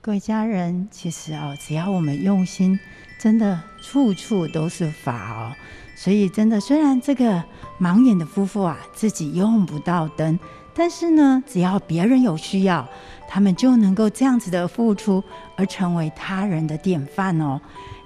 [0.00, 2.78] 各位家人，其实哦，只要我们用心，
[3.20, 5.52] 真的处处都是法哦。
[5.96, 7.44] 所以，真的，虽然这个
[7.80, 10.36] 盲眼的夫妇啊，自己用不到灯。
[10.74, 12.86] 但是呢，只要别人有需要，
[13.28, 15.22] 他们就能够这样子的付出，
[15.56, 17.60] 而成为他人的典范哦。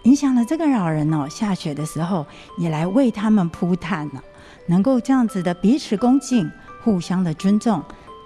[0.04, 2.24] 影响了这个老人哦，下雪的时候
[2.56, 4.22] 也来为他们铺炭呢。
[4.66, 6.50] 能够这样子的彼此恭敬、
[6.82, 7.82] 互相的尊重、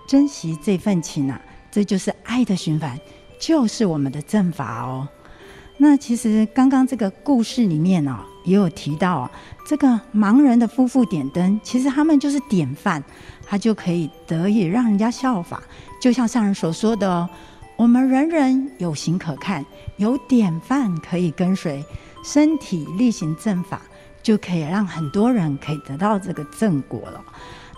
[0.09, 1.40] 珍惜这份情啊，
[1.70, 2.99] 这就是爱的循环，
[3.38, 5.07] 就是我们的正法哦。
[5.78, 9.30] 那其实刚刚这个故事里面哦，也有提到啊，
[9.66, 13.03] 这个盲人的夫妇点灯，其实他们就是典范。
[13.45, 15.62] 他就可以得以让人家效法，
[16.01, 17.28] 就像上人所说的哦，
[17.76, 19.62] 我们人人有形可看，
[19.99, 21.84] 有典范可以跟随，
[22.24, 23.82] 身体力行正法，
[24.22, 27.22] 就可以让很多人可以得到这个正果了。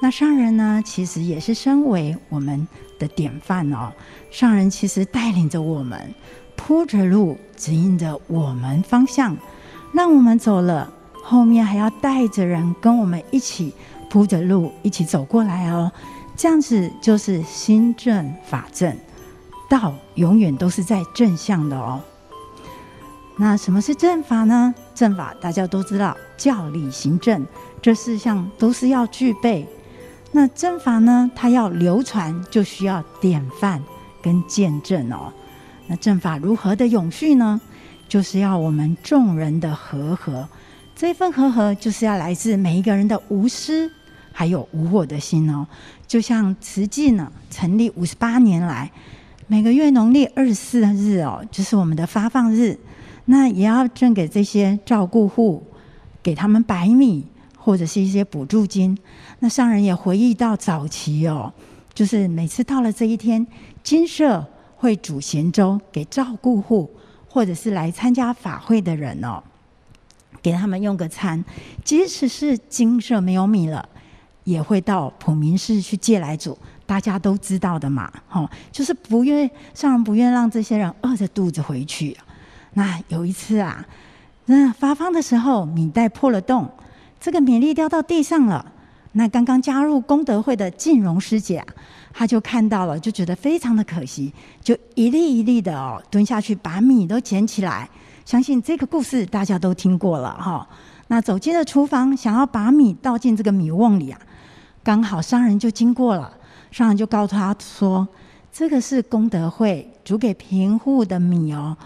[0.00, 2.68] 那上人呢，其实也是身为我们
[3.00, 3.90] 的典范哦。
[4.30, 6.14] 上人其实带领着我们，
[6.54, 9.36] 铺着路，指引着我们方向，
[9.95, 10.92] 让我们走了，
[11.22, 13.72] 后面还要带着人跟我们一起
[14.11, 15.90] 铺着路，一起走过来哦。
[16.36, 18.95] 这样子就是心正法正，
[19.68, 22.01] 道永远都是在正向的哦。
[23.36, 24.74] 那什么是正法呢？
[24.95, 27.47] 正法大家都知道，教理行正
[27.80, 29.64] 这四项都是要具备。
[30.32, 33.80] 那正法呢，它要流传，就需要典范。
[34.20, 35.30] 跟见证哦，
[35.86, 37.61] 那正法如何的永续呢？
[38.14, 40.48] 就是要我们众人的和合，
[40.94, 43.90] 这份和合就是要来自每一个人的无私，
[44.30, 45.66] 还有无我的心哦。
[46.06, 48.88] 就像慈济呢，成立五十八年来，
[49.48, 52.78] 每个月农历二十四日哦，就是我们的发放日，
[53.24, 55.66] 那也要赠给这些照顾户，
[56.22, 57.26] 给他们白米
[57.58, 58.96] 或者是一些补助金。
[59.40, 61.52] 那上人也回忆到早期哦，
[61.92, 63.44] 就是每次到了这一天。
[63.82, 64.46] 金舍
[64.76, 66.88] 会煮咸粥给照顾户，
[67.35, 69.43] 或者是来参加法会的人哦，
[70.41, 71.45] 给他们用个餐。
[71.82, 73.89] 即使是精舍没有米了，
[74.45, 76.57] 也会到普明寺去借来煮。
[76.87, 82.16] 大家都知道的嘛，吼，就是不愿上人不愿让这些人饿着肚子回去。
[82.74, 83.85] 那有一次啊，
[84.47, 86.70] 那发放的时候，米袋破了洞，
[87.18, 88.64] 这个米粒掉到地上了。
[89.16, 91.66] 那刚刚加入功德会的静荣师姐。
[92.16, 97.90] 他就看到了，就觉得非常的可惜，就一粒一粒的哦蹲下去把米都捡起来。
[98.24, 100.66] 相信这个故事大家都听过了哈。
[101.08, 104.20] 那走进了厨房，想要把米倒进这个米瓮里啊，
[104.82, 106.32] 刚好商人就经过了，
[106.70, 108.06] 商人就告诉他说
[108.50, 111.76] ：“这个是功德会煮给贫户的米哦，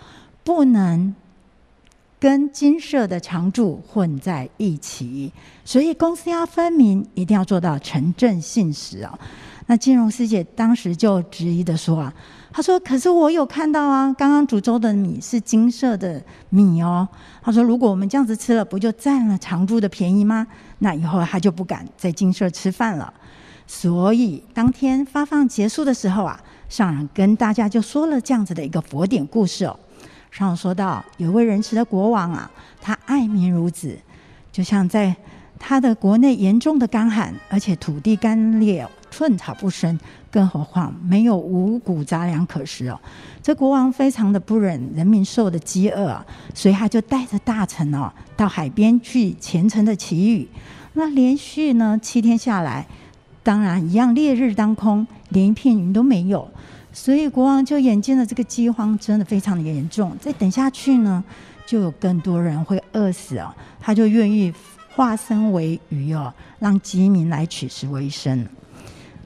[0.45, 1.13] 不能
[2.21, 5.33] 跟金色的常住混在一起，
[5.65, 9.19] 所以公私要分明，一定要做到诚正信实哦。”
[9.71, 12.13] 那金融师姐当时就质疑的说啊，
[12.51, 17.07] 她说：“可是我有看到啊，刚刚煮粥的米是金色的米哦。”
[17.45, 20.47] 她说：“如果我们这样子吃了，不就占了常住的便宜吗？
[20.79, 23.13] 那以后他就不敢在金舍吃饭了。”
[23.69, 26.41] 所以当天发放结束的时候啊，
[26.71, 29.79] 上人跟大家就说了这样子的一个佛典故事哦。
[30.31, 32.51] 上人说到，有位仁慈的国王啊，
[32.81, 33.99] 他爱民如子，
[34.51, 35.15] 就像在
[35.59, 38.89] 他的国内严重的干旱，而且土地干裂。
[39.11, 39.99] 寸草不生，
[40.31, 42.99] 更何况没有五谷杂粮可食哦。
[43.43, 50.49] 这国王非常的不忍人民受的饥饿啊，所以他就带着大臣哦到海边去虔诚的祈雨。
[50.95, 52.87] 那连续呢七天下来，
[53.43, 56.49] 当然一样烈日当空，连一片云都没有。
[56.93, 61.23] 所以国王就眼见了这个饥荒真的非常的严重，再等下去呢，
[61.65, 63.55] 就有更多人会饿死哦。
[63.79, 64.53] 他就愿意
[64.97, 68.45] 化身为鱼哦，让饥民来取食为生。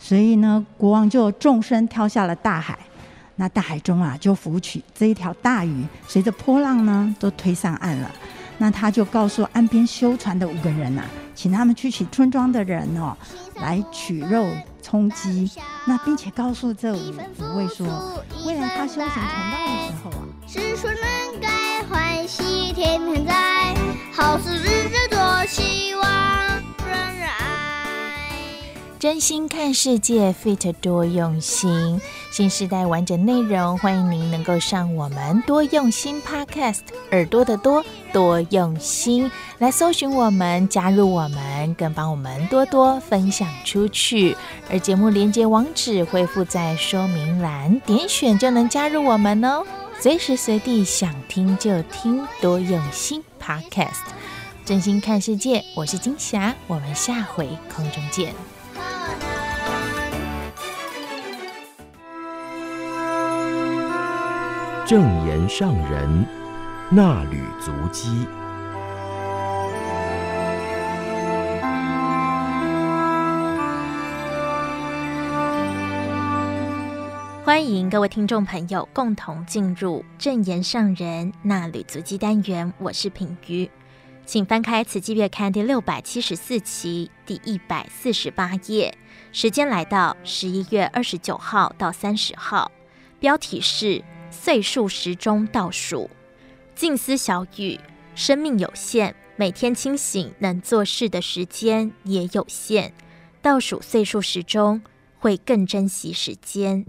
[0.04, 2.76] 所以呢，国王就纵身跳下了大海，
[3.36, 8.10] 那大海中啊，就浮起这一条大鱼，随着波浪呢，都推上岸了。
[8.58, 13.16] 那他就告诉岸边修船的五个人呐、啊，请他们去请村庄的人哦，
[13.56, 14.46] 来取肉
[14.82, 15.48] 充饥。
[15.86, 23.74] 那并且告诉这五五位说，未来他修行成道的时候啊，是说能该欢喜天天在，
[24.12, 26.01] 好事日日多，希望。
[29.02, 32.00] 真心看世界，Fit 多用心。
[32.30, 39.28] 新时代完整内容，欢迎您能够上我们多用心 Podcast，耳朵的多多用心
[39.58, 44.36] 来搜寻我们，加入我们，更帮我们多多分享出去。
[44.70, 49.64] 而节目连接网址会附在说明栏，点选就能加入我们哦。
[49.98, 54.04] 随时随地想听就听，多用心 Podcast，
[54.64, 55.64] 真心看世界。
[55.74, 58.32] 我是金霞，我们下回空中见。
[64.84, 66.26] 正言上人
[66.90, 68.26] 那履足迹，
[77.42, 82.70] 欢迎各位听众朋友共同进入正言上人那履足迹单元。
[82.76, 83.70] 我是品瑜，
[84.24, 88.96] 请翻开《慈济月刊》第六百七十四期第一百四十八页，
[89.32, 92.70] 时间来到十一月二十九号到三十号，
[93.18, 94.02] 标题是。
[94.34, 96.08] 岁数时钟倒数，
[96.74, 97.78] 静思小语：
[98.14, 102.94] 生命有限，每天清醒能做事的时间也有限。
[103.42, 104.80] 倒数岁数时钟，
[105.18, 106.86] 会更珍惜时间。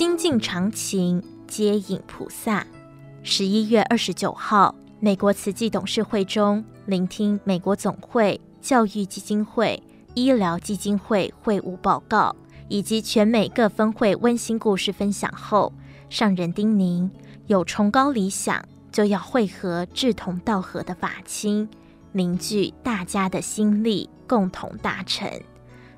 [0.00, 2.66] 心境常情，接引菩萨。
[3.22, 9.82] 十一月二十九号，美国慈济董事会中，聆听美国总会、教育基金会、
[10.14, 12.34] 医疗基金会会务报告，
[12.68, 15.70] 以及全美各分会温馨故事分享后，
[16.08, 17.10] 上人叮咛：
[17.46, 21.68] 有崇高理想，就要汇合志同道合的法亲，
[22.12, 25.30] 凝聚大家的心力，共同达成。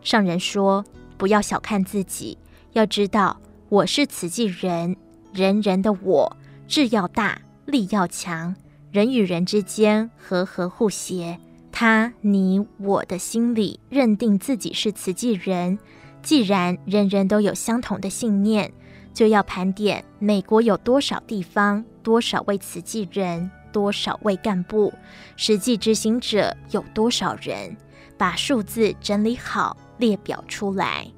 [0.03, 0.84] 上人说：
[1.16, 2.36] 不要小看自己，
[2.72, 3.40] 要知道
[3.72, 4.94] 我是慈济人，
[5.32, 6.36] 人人的我。
[6.68, 8.54] 志要大，力要强，
[8.90, 11.38] 人与人之间和和互协。
[11.72, 15.78] 他、你、我的心里认定自己是慈济人。
[16.22, 18.70] 既然人人都有相同的信念，
[19.14, 24.92] 就要盘点美国有多少地方、多少位慈济人、多少位干部，
[25.34, 27.74] 实际执行者有多少人，
[28.18, 31.10] 把数字整理好，列表出来。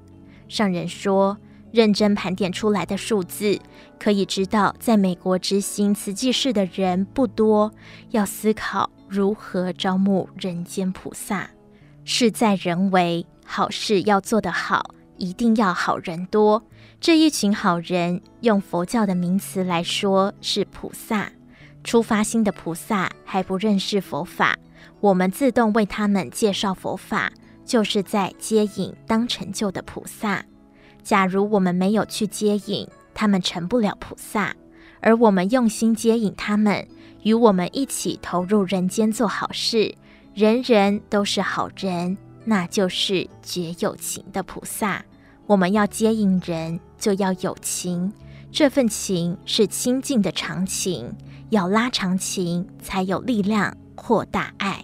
[0.46, 1.36] 上人说。
[1.74, 3.58] 认真盘点出来的数字，
[3.98, 7.72] 可以知道，在美国执行慈济事的人不多。
[8.10, 11.50] 要思考如何招募人间菩萨，
[12.04, 16.62] 事在人为，好事要做得好，一定要好人多。
[17.00, 21.28] 这一群好人，用佛教的名词来说是菩萨。
[21.82, 24.56] 出发心的菩萨还不认识佛法，
[25.00, 27.32] 我们自动为他们介绍佛法，
[27.64, 30.44] 就是在接引当成就的菩萨。
[31.04, 34.54] 假如我们没有去接引，他们成不了菩萨；
[35.00, 36.88] 而我们用心接引他们，
[37.22, 39.94] 与我们一起投入人间做好事，
[40.34, 45.04] 人人都是好人，那就是绝有情的菩萨。
[45.46, 48.10] 我们要接引人，就要有情，
[48.50, 51.12] 这份情是亲近的长情，
[51.50, 54.82] 要拉长情，才有力量扩大爱。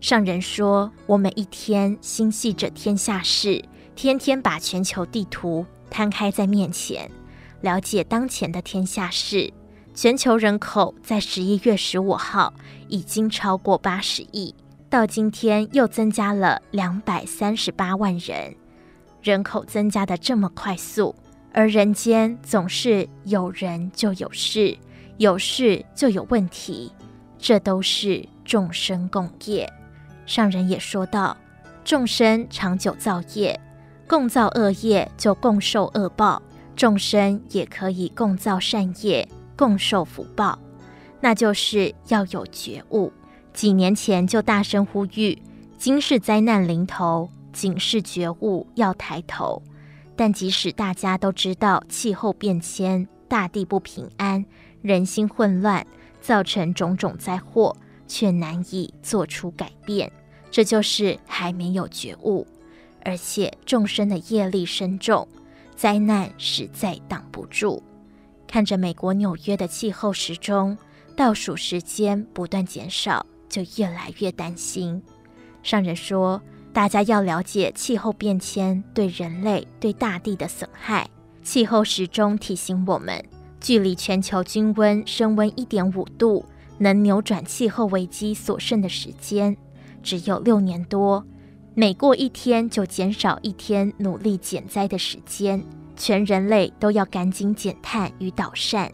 [0.00, 3.64] 上人说，我们一天心系着天下事。
[3.96, 7.10] 天天把全球地图摊开在面前，
[7.60, 9.52] 了解当前的天下事。
[9.94, 12.52] 全球人口在十一月十五号
[12.88, 14.52] 已经超过八十亿，
[14.90, 18.52] 到今天又增加了两百三十八万人。
[19.22, 21.14] 人口增加的这么快速，
[21.52, 24.76] 而人间总是有人就有事，
[25.18, 26.92] 有事就有问题，
[27.38, 29.72] 这都是众生共业。
[30.26, 31.36] 上人也说道：
[31.84, 33.58] 众生长久造业。
[34.06, 36.40] 共造恶业就共受恶报，
[36.76, 39.26] 众生也可以共造善业，
[39.56, 40.58] 共受福报。
[41.20, 43.12] 那就是要有觉悟。
[43.52, 45.40] 几年前就大声呼吁，
[45.78, 49.62] 今世灾难临头，警示觉悟要抬头。
[50.16, 54.44] 但即使大家都知道气候变迁、大地不平安、
[54.82, 55.86] 人心混乱，
[56.20, 57.74] 造成种种灾祸，
[58.06, 60.12] 却难以做出改变。
[60.50, 62.46] 这就是还没有觉悟。
[63.04, 65.26] 而且众生的业力深重，
[65.76, 67.82] 灾难实在挡不住。
[68.46, 70.76] 看着美国纽约的气候时钟
[71.16, 75.02] 倒数时间不断减少，就越来越担心。
[75.62, 76.40] 上人说，
[76.72, 81.08] 大家要了解气候变迁对人类、对大地的损害。
[81.42, 83.22] 气候时钟提醒我们，
[83.60, 86.44] 距离全球均温升温一点五度，
[86.78, 89.56] 能扭转气候危机所剩的时间，
[90.02, 91.24] 只有六年多。
[91.76, 95.60] 每过一天就减少一天努力减灾的时间，
[95.96, 98.88] 全人类都要赶紧减碳与导善。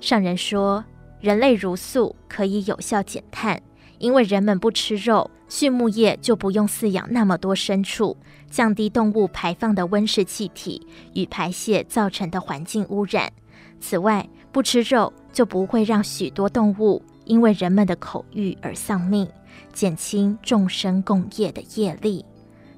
[0.00, 0.84] 上人说，
[1.20, 3.60] 人类茹素可以有效减碳，
[3.98, 8.16] 因为人们不吃肉，畜牧业就不用饲养那么多牲畜，
[8.48, 13.32] 降低动物排放的温室气体与排泄造成的环境污染。
[13.80, 19.28] 此外，不吃肉就不会让许多动物因为人们的口欲而丧命。
[19.74, 22.24] 减轻众生共业的业力，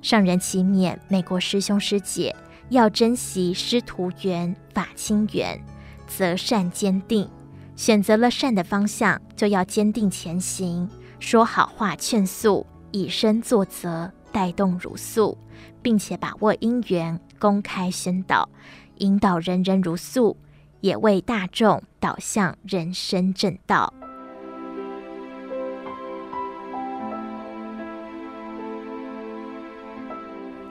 [0.00, 2.34] 上人祈勉美国师兄师姐
[2.70, 5.62] 要珍惜师徒缘、法亲缘，
[6.06, 7.28] 择善坚定，
[7.76, 10.88] 选择了善的方向，就要坚定前行，
[11.20, 15.36] 说好话劝诉，以身作则，带动如素，
[15.82, 18.48] 并且把握因缘，公开宣导，
[18.96, 20.34] 引导人人如素，
[20.80, 23.92] 也为大众导向人生正道。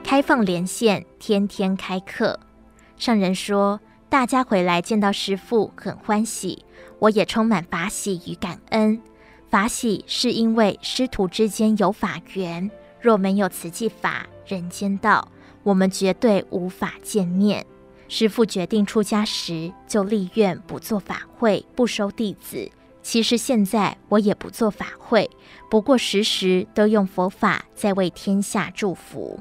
[0.06, 2.38] 开放连线，天天开课。
[2.96, 6.64] 上人说，大家回来见到师父很欢喜，
[7.00, 9.02] 我也充满法喜与感恩。
[9.50, 15.26] 法喜是因为师徒之间有法缘，若没有慈济法、人间道，
[15.64, 17.66] 我们绝对无法见面。
[18.06, 22.70] 师父决定出家时，就立愿不做法会，不收弟子。
[23.02, 25.28] 其实现在我也不做法会，
[25.68, 29.40] 不过时时都用佛法在为天下祝福。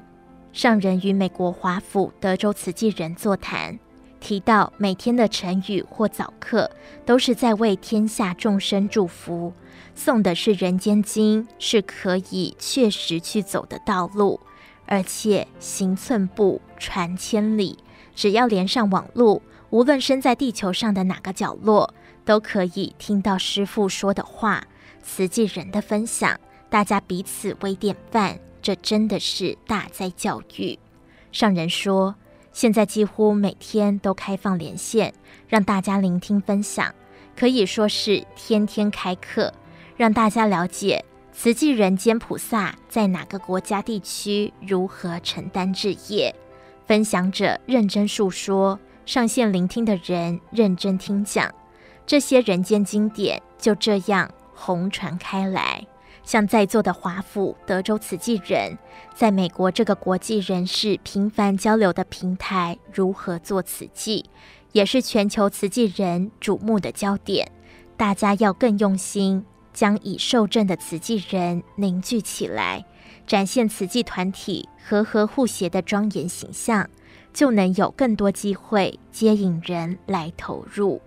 [0.55, 3.77] 上人与美国华府德州慈济人座谈，
[4.21, 6.71] 提到每天的晨语或早课，
[7.05, 9.51] 都是在为天下众生祝福。
[9.97, 14.39] 诵的是《人间经》，是可以确实去走的道路，
[14.85, 17.77] 而且行寸步，传千里。
[18.15, 19.41] 只要连上网路，
[19.71, 21.93] 无论身在地球上的哪个角落，
[22.23, 24.63] 都可以听到师父说的话，
[25.03, 26.39] 慈济人的分享，
[26.69, 30.79] 大家彼此为典范，这真的是大灾教育。
[31.31, 32.15] 上人说。
[32.51, 35.13] 现在几乎每天都开放连线，
[35.49, 36.95] 让大家聆听分享，
[37.35, 39.53] 可以说是天天开课，
[39.97, 41.03] 让大家了解
[41.33, 46.33] 慈济人间菩萨在哪个国家地区如何承担置业。
[46.87, 51.53] 分享者认真述说，上线聆听的人认真听讲，
[52.05, 55.85] 这些人间经典就这样红传开来。
[56.25, 58.77] 像在座的华府德州慈济人，
[59.13, 64.25] 在美国这个国际人士频繁交流的平台，如何做慈济，
[64.71, 67.51] 也是全球慈济人瞩目的焦点。
[67.95, 72.83] 大家要更用心，将已受证的慈济人凝聚起来，
[73.27, 76.89] 展现慈济团体和和互协的庄严形象，
[77.31, 80.99] 就能有更多机会接引人来投入。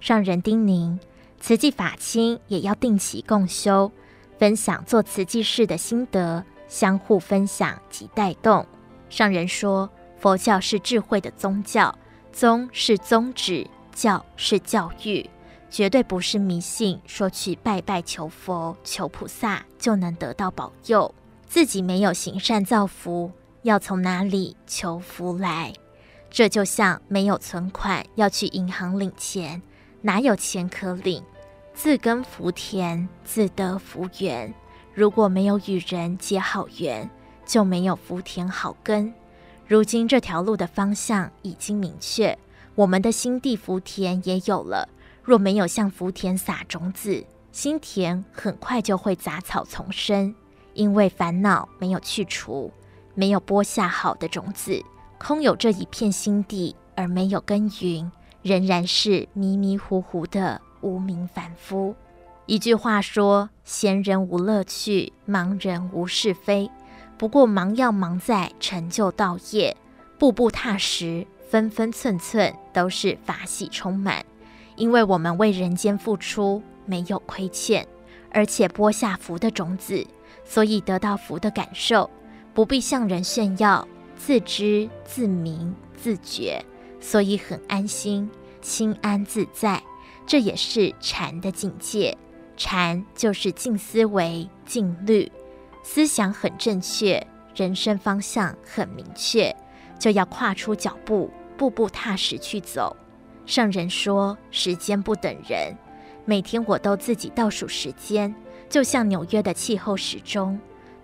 [0.00, 0.98] 上人叮咛，
[1.38, 3.92] 慈济法亲也要定期共修。
[4.40, 8.66] 分享做慈济事的心得，相互分享及带动。
[9.10, 11.94] 上人说，佛教是智慧的宗教，
[12.32, 15.28] 宗是宗旨，教是教育，
[15.68, 16.98] 绝对不是迷信。
[17.06, 21.14] 说去拜拜求佛、求菩萨就能得到保佑，
[21.46, 23.30] 自己没有行善造福，
[23.60, 25.70] 要从哪里求福来？
[26.30, 29.60] 这就像没有存款要去银行领钱，
[30.00, 31.22] 哪有钱可领？
[31.82, 34.52] 自耕福田，自得福缘。
[34.92, 37.08] 如果没有与人结好缘，
[37.46, 39.10] 就没有福田好耕。
[39.66, 42.38] 如今这条路的方向已经明确，
[42.74, 44.86] 我们的心地福田也有了。
[45.22, 50.34] 若没有向福田撒种子，心田很快就会杂草丛生。
[50.74, 52.70] 因为烦恼没有去除，
[53.14, 54.84] 没有播下好的种子，
[55.16, 58.12] 空有这一片心地而没有耕耘，
[58.42, 60.60] 仍然是迷迷糊糊的。
[60.80, 61.94] 无名凡夫，
[62.46, 66.70] 一句话说：闲人无乐趣，忙人无是非。
[67.16, 69.76] 不过忙要忙在成就道业，
[70.18, 74.24] 步步踏实，分分寸寸都是法喜充满。
[74.76, 77.86] 因为我们为人间付出，没有亏欠，
[78.30, 80.06] 而且播下福的种子，
[80.44, 82.08] 所以得到福的感受，
[82.54, 86.64] 不必向人炫耀，自知自明自觉，
[86.98, 88.30] 所以很安心，
[88.62, 89.82] 心安自在。
[90.30, 92.16] 这也是禅的境界，
[92.56, 95.28] 禅就是静思维、静虑，
[95.82, 99.52] 思想很正确，人生方向很明确，
[99.98, 102.94] 就要跨出脚步，步步踏实去走。
[103.44, 105.74] 圣人说，时间不等人，
[106.24, 108.32] 每天我都自己倒数时间，
[108.68, 110.56] 就像纽约的气候时钟。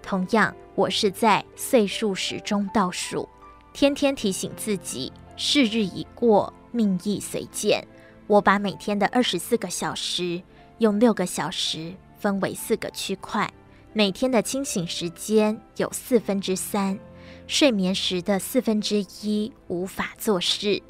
[0.05, 3.29] 同样，我是在岁数时钟倒数，
[3.73, 7.85] 天天提醒自己，是日已过，命亦随渐。
[8.27, 10.43] 我把每天的二十四个小时
[10.79, 13.49] 用六个小时分为四个区块，
[13.93, 16.99] 每天的清醒时间有四分之三，
[17.47, 20.83] 睡眠时的四分之一无法做事。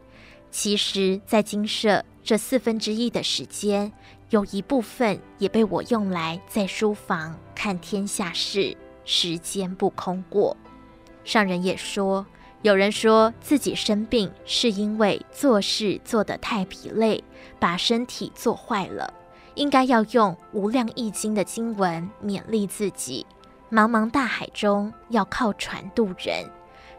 [0.50, 3.92] 其实，在精舍这四分之一的时间，
[4.30, 8.74] 有一部分也被我用来在书房看天下事，
[9.04, 10.56] 时间不空过。
[11.22, 12.24] 上人也说。
[12.66, 17.22] 有人说自己生病是因为做事做得太疲累，
[17.60, 19.14] 把身体做坏了，
[19.54, 23.24] 应该要用《无量义经》的经文勉励自己。
[23.70, 26.44] 茫茫大海中要靠船渡人，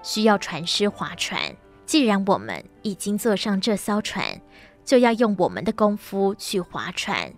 [0.02, 1.54] 需要船师划船。
[1.86, 4.40] 既然我们已经坐上这艘船，
[4.86, 7.34] 就要用我们的功夫去划船。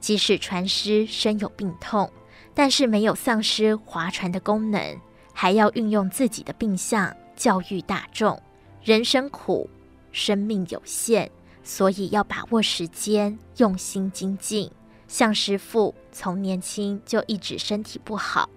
[0.00, 2.10] 即使船师身有病痛，
[2.54, 4.98] 但是没有丧失划船的功能，
[5.34, 7.14] 还要运用自己的病相。
[7.36, 8.40] 教育大众，
[8.82, 9.68] 人生苦，
[10.12, 11.28] 生命有限，
[11.62, 14.70] 所以要把握时间，用心精进。
[15.06, 18.48] 像师父从年轻就一直身体不好，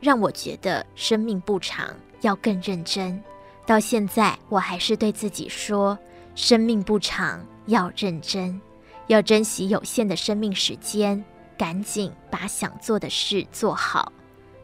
[0.00, 3.22] 让我觉得生命不长，要更认真。
[3.66, 5.96] 到现在，我还是对自己说：
[6.34, 8.60] 生命不长，要认真，
[9.06, 11.22] 要珍惜有限的生命时间，
[11.56, 14.10] 赶紧把想做的事做好。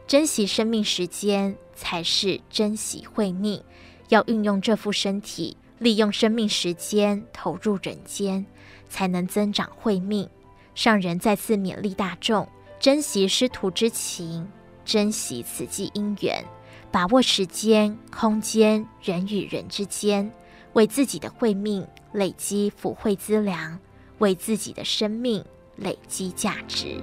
[0.07, 3.61] 珍惜生命时间，才是珍惜慧命。
[4.07, 8.45] 要运用这副身体，利用生命时间投入人间，
[8.87, 10.29] 才能增长慧命。
[10.73, 12.47] 上人再次勉励大众，
[12.79, 14.47] 珍惜师徒之情，
[14.85, 16.41] 珍惜此际因缘，
[16.89, 20.31] 把握时间、空间、人与人之间。
[20.71, 23.77] 为自己的慧命累积福慧资粮，
[24.19, 25.43] 为自己的生命
[25.75, 27.01] 累积价值。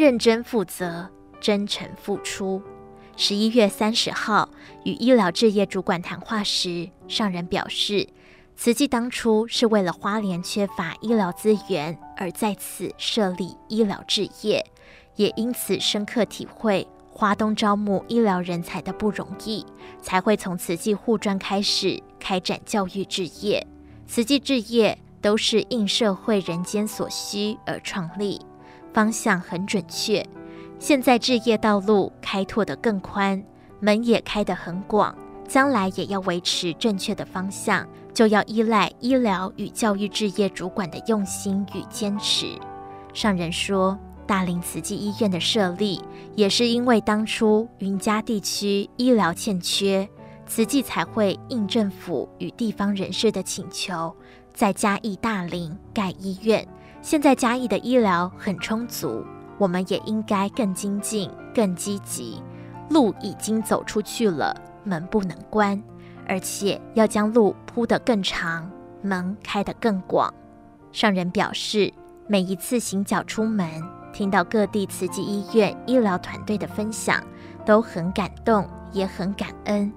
[0.00, 1.10] 认真负责，
[1.42, 2.62] 真诚付出。
[3.18, 4.48] 十一月三十号
[4.82, 8.08] 与医疗置业主管谈话时，上人表示，
[8.56, 14.64] 慈济当初是为了花莲缺乏医疗资源而在此设立医疗置业，
[15.16, 19.66] 也因此深刻体会花东招募医疗人才的不容易，
[20.00, 23.66] 才会从慈济护专开始开展教育置业。
[24.06, 28.40] 慈济置业都是应社会人间所需而创立。
[28.92, 30.26] 方向很准确，
[30.78, 33.42] 现在置业道路开拓得更宽，
[33.80, 35.14] 门也开得很广，
[35.46, 42.46] 将来也要维持正确的方向，就要依赖医疗与教育置业主管的用心与坚持。
[43.12, 46.00] 上人说，大林慈济医院的设立，
[46.36, 50.08] 也是因为当初云嘉地区医疗欠缺，
[50.46, 54.14] 慈济才会应政府与地方人士的请求，
[54.54, 56.66] 在嘉义大林盖医院。
[57.02, 59.24] 现在嘉义的医疗很充足，
[59.58, 62.42] 我们也应该更精进、更积极。
[62.90, 65.82] 路已经走出去了，门不能关，
[66.28, 68.70] 而且要将路铺得更长，
[69.00, 70.32] 门开得更广。
[70.92, 71.92] 上人表示，
[72.26, 73.66] 每一次行脚出门，
[74.12, 77.22] 听到各地慈济医院医疗团队的分享，
[77.64, 79.90] 都很感动，也很感恩，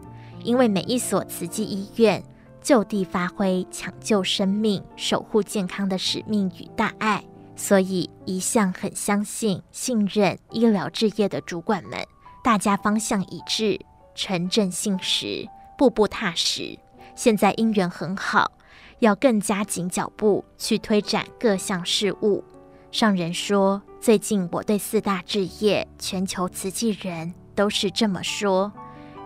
[0.43, 2.23] 因为每一所慈济医院。
[2.63, 7.23] 就地发挥抢救生命、守护健康的使命与大爱，
[7.55, 11.99] 所以一向很相信、信任医疗置业的主管们，
[12.41, 13.79] 大家方向一致，
[14.15, 15.47] 诚正信实，
[15.77, 16.79] 步步踏实。
[17.15, 18.51] 现在因缘很好，
[18.99, 22.43] 要更加紧脚步去推展各项事务。
[22.91, 28.71] 上人说，最近我对四大置业全球慈济人都是这么说：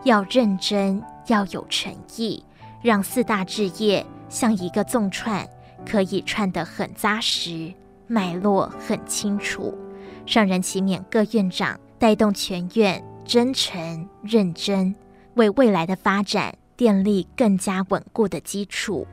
[0.03, 2.43] 要认真，要有诚意。
[2.81, 5.47] 让四大志业像一个纵串，
[5.85, 7.73] 可以串得很扎实，
[8.07, 9.77] 脉络很清楚。
[10.25, 14.93] 上人期勉各院长带动全院真诚认真，
[15.35, 19.07] 为未来的发展奠立更加稳固的基础。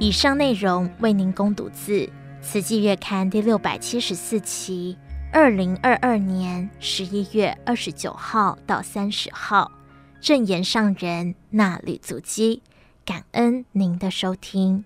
[0.00, 2.00] 以上内容为您恭读自
[2.42, 4.98] 《慈济月刊》第六百七十四期。
[5.36, 9.68] 二零二二年十一月二十九号到三十号，
[10.20, 12.62] 正言上人纳履足迹，
[13.04, 14.84] 感恩您的收听。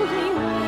[0.00, 0.59] holding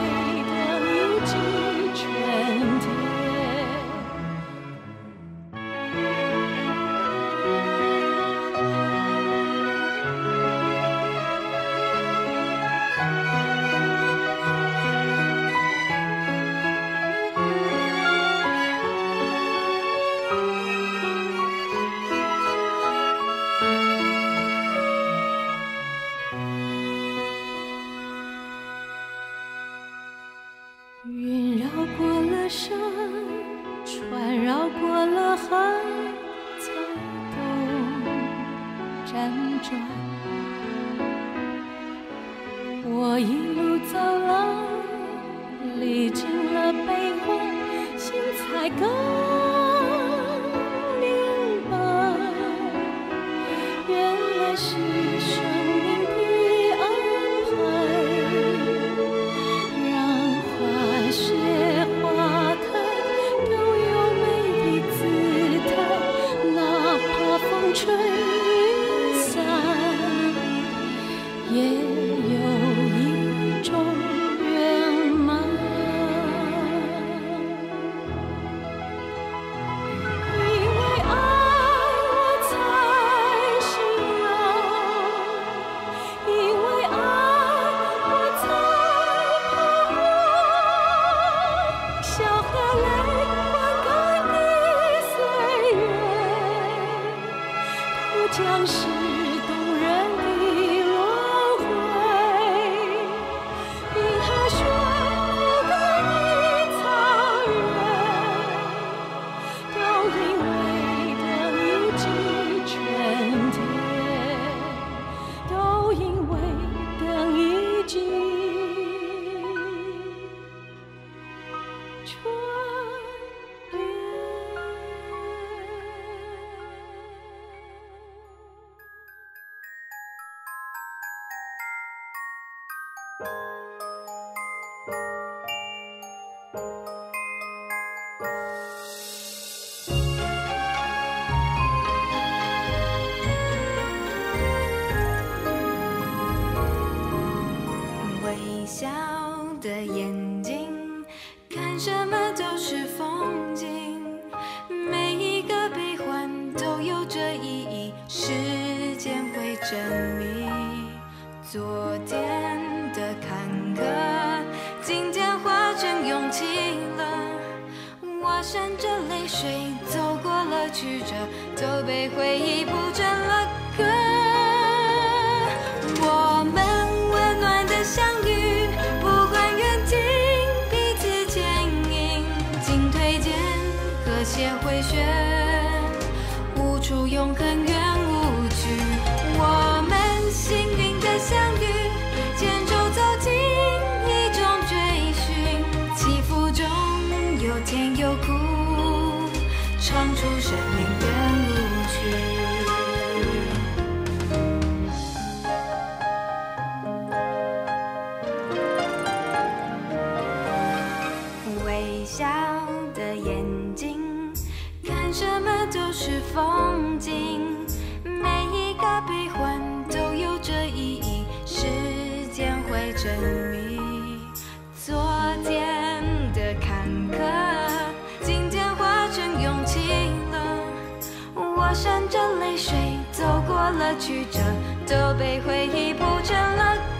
[233.78, 234.38] 了曲折
[234.86, 236.91] 都被回忆铺成了